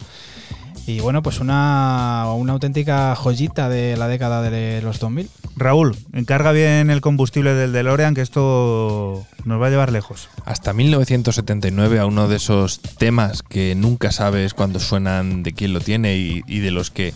[0.87, 5.29] Y bueno, pues una, una auténtica joyita de la década de los 2000.
[5.55, 10.29] Raúl, encarga bien el combustible del DeLorean, que esto nos va a llevar lejos.
[10.45, 15.81] Hasta 1979 a uno de esos temas que nunca sabes cuándo suenan, de quién lo
[15.81, 17.13] tiene y, y de los que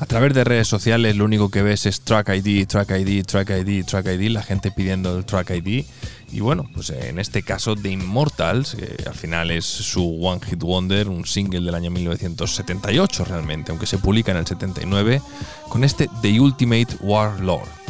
[0.00, 3.50] a través de redes sociales lo único que ves es track ID, track ID, track
[3.50, 5.84] ID, track ID, la gente pidiendo el track ID.
[6.32, 10.60] Y bueno, pues en este caso de Immortals, que al final es su One Hit
[10.60, 15.22] Wonder, un single del año 1978 realmente, aunque se publica en el 79,
[15.68, 17.83] con este The Ultimate Warlord.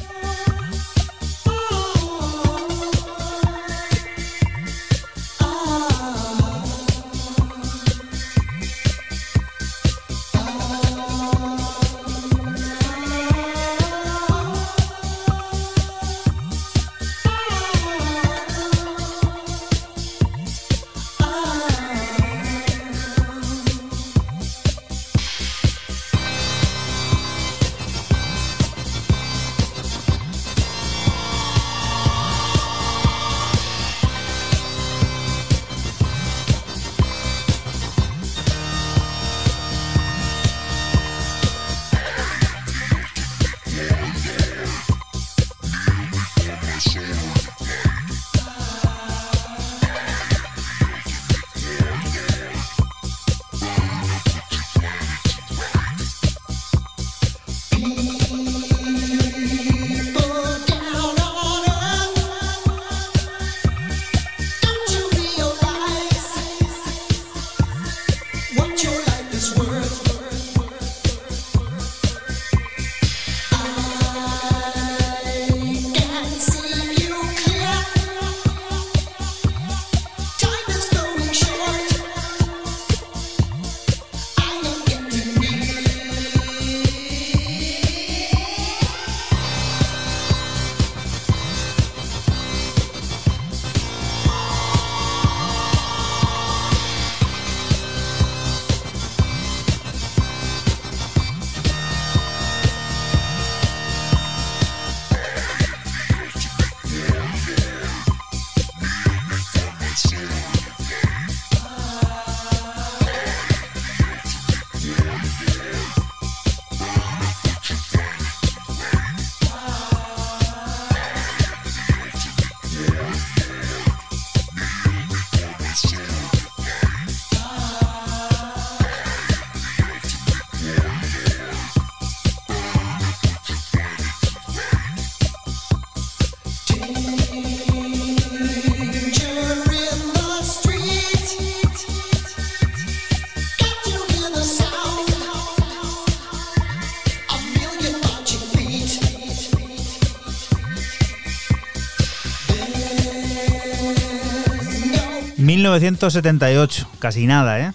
[155.81, 157.73] 1978, casi nada, ¿eh?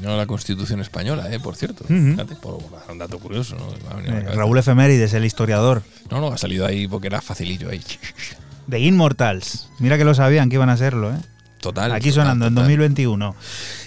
[0.00, 1.84] No la Constitución española, eh, por cierto.
[1.84, 2.58] Fíjate, por
[2.90, 4.00] un dato curioso, ¿no?
[4.00, 4.34] Eh.
[4.34, 5.82] Raúl Efemérides, el historiador.
[6.10, 7.82] No, no, ha salido ahí porque era facilillo ahí.
[8.68, 9.70] The Immortals.
[9.78, 11.18] Mira que lo sabían que iban a serlo, ¿eh?
[11.66, 11.90] Total.
[11.90, 12.68] Aquí total, sonando en total.
[12.68, 13.34] 2021.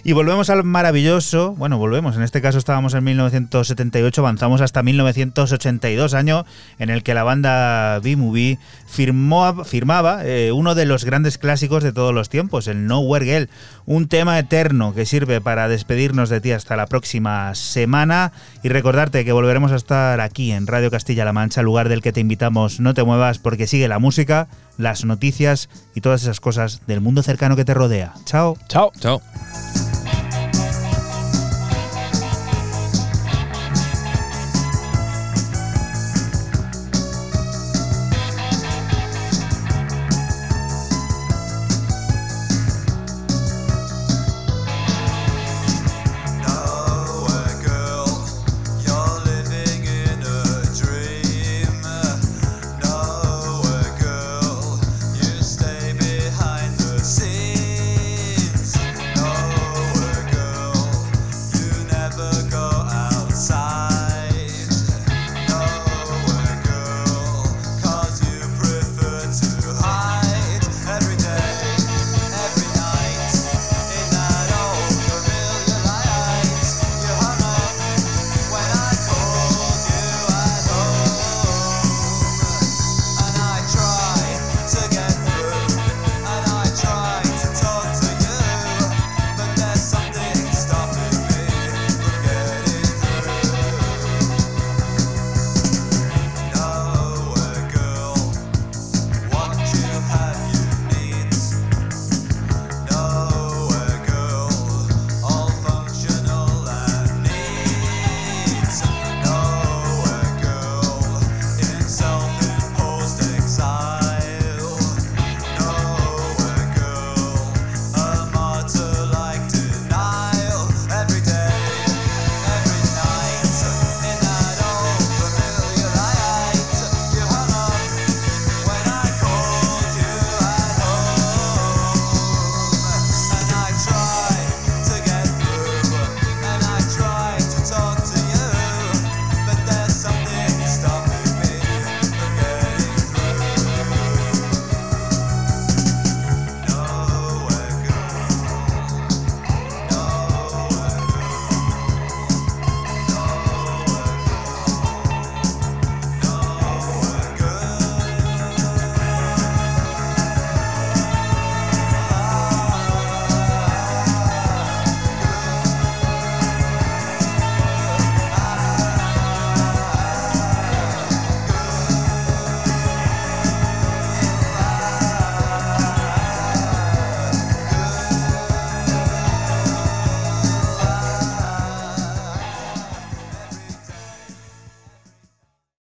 [0.03, 6.13] Y volvemos al maravilloso, bueno, volvemos, en este caso estábamos en 1978, avanzamos hasta 1982,
[6.13, 6.45] año
[6.77, 11.93] en el que la banda B-Movie firmó, firmaba eh, uno de los grandes clásicos de
[11.93, 13.49] todos los tiempos, el Nowhere Girl,
[13.85, 19.23] un tema eterno que sirve para despedirnos de ti hasta la próxima semana y recordarte
[19.23, 22.93] que volveremos a estar aquí en Radio Castilla-La Mancha, lugar del que te invitamos, no
[22.93, 24.49] te muevas porque sigue la música,
[24.79, 28.13] las noticias y todas esas cosas del mundo cercano que te rodea.
[28.25, 28.57] Chao.
[28.67, 28.91] Chao.
[28.99, 29.21] Chao.